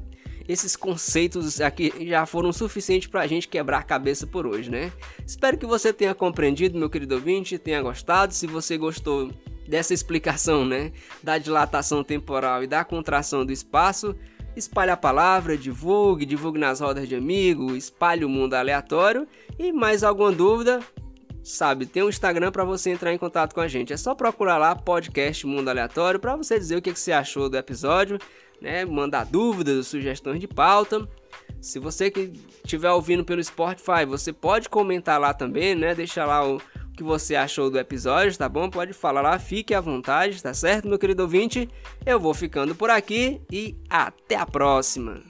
esses 0.48 0.76
conceitos 0.76 1.60
aqui 1.60 1.92
já 2.06 2.24
foram 2.24 2.52
suficientes 2.52 3.08
para 3.08 3.22
a 3.22 3.26
gente 3.26 3.48
quebrar 3.48 3.78
a 3.78 3.82
cabeça 3.82 4.26
por 4.26 4.46
hoje, 4.46 4.70
né? 4.70 4.92
Espero 5.26 5.58
que 5.58 5.66
você 5.66 5.92
tenha 5.92 6.14
compreendido, 6.14 6.78
meu 6.78 6.88
querido 6.88 7.16
ouvinte, 7.16 7.58
tenha 7.58 7.82
gostado. 7.82 8.32
Se 8.32 8.46
você 8.46 8.76
gostou 8.78 9.30
dessa 9.68 9.92
explicação, 9.92 10.64
né, 10.64 10.92
da 11.22 11.38
dilatação 11.38 12.04
temporal 12.04 12.62
e 12.62 12.66
da 12.66 12.84
contração 12.84 13.44
do 13.44 13.52
espaço, 13.52 14.14
espalhe 14.56 14.90
a 14.90 14.96
palavra, 14.96 15.56
divulgue, 15.56 16.24
divulgue 16.24 16.58
nas 16.58 16.80
rodas 16.80 17.08
de 17.08 17.16
amigos, 17.16 17.76
espalhe 17.76 18.24
o 18.24 18.28
mundo 18.28 18.54
aleatório 18.54 19.26
e 19.58 19.72
mais 19.72 20.04
alguma 20.04 20.30
dúvida, 20.30 20.80
sabe, 21.42 21.86
tem 21.86 22.02
um 22.02 22.08
Instagram 22.08 22.50
para 22.50 22.64
você 22.64 22.90
entrar 22.90 23.12
em 23.12 23.18
contato 23.18 23.54
com 23.54 23.60
a 23.60 23.68
gente. 23.68 23.92
É 23.92 23.96
só 23.96 24.14
procurar 24.14 24.58
lá 24.58 24.74
podcast 24.74 25.46
Mundo 25.46 25.68
Aleatório 25.68 26.18
para 26.18 26.36
você 26.36 26.58
dizer 26.58 26.76
o 26.76 26.82
que, 26.82 26.92
que 26.92 26.98
você 26.98 27.12
achou 27.12 27.48
do 27.48 27.56
episódio 27.56 28.18
né? 28.60 28.84
Mandar 28.84 29.24
dúvidas, 29.26 29.86
sugestões 29.86 30.40
de 30.40 30.48
pauta. 30.48 31.08
Se 31.60 31.78
você 31.78 32.10
que 32.10 32.32
estiver 32.64 32.90
ouvindo 32.90 33.24
pelo 33.24 33.42
Spotify, 33.42 34.04
você 34.06 34.32
pode 34.32 34.68
comentar 34.68 35.20
lá 35.20 35.34
também, 35.34 35.74
né? 35.74 35.94
Deixa 35.94 36.24
lá 36.24 36.46
o 36.46 36.60
que 36.96 37.02
você 37.02 37.36
achou 37.36 37.70
do 37.70 37.78
episódio, 37.78 38.38
tá 38.38 38.48
bom? 38.48 38.70
Pode 38.70 38.92
falar 38.92 39.20
lá, 39.20 39.38
fique 39.38 39.74
à 39.74 39.80
vontade, 39.80 40.42
tá 40.42 40.54
certo, 40.54 40.88
meu 40.88 40.98
querido 40.98 41.22
ouvinte? 41.22 41.68
Eu 42.04 42.18
vou 42.18 42.32
ficando 42.32 42.74
por 42.74 42.88
aqui 42.88 43.40
e 43.52 43.76
até 43.88 44.36
a 44.36 44.46
próxima. 44.46 45.22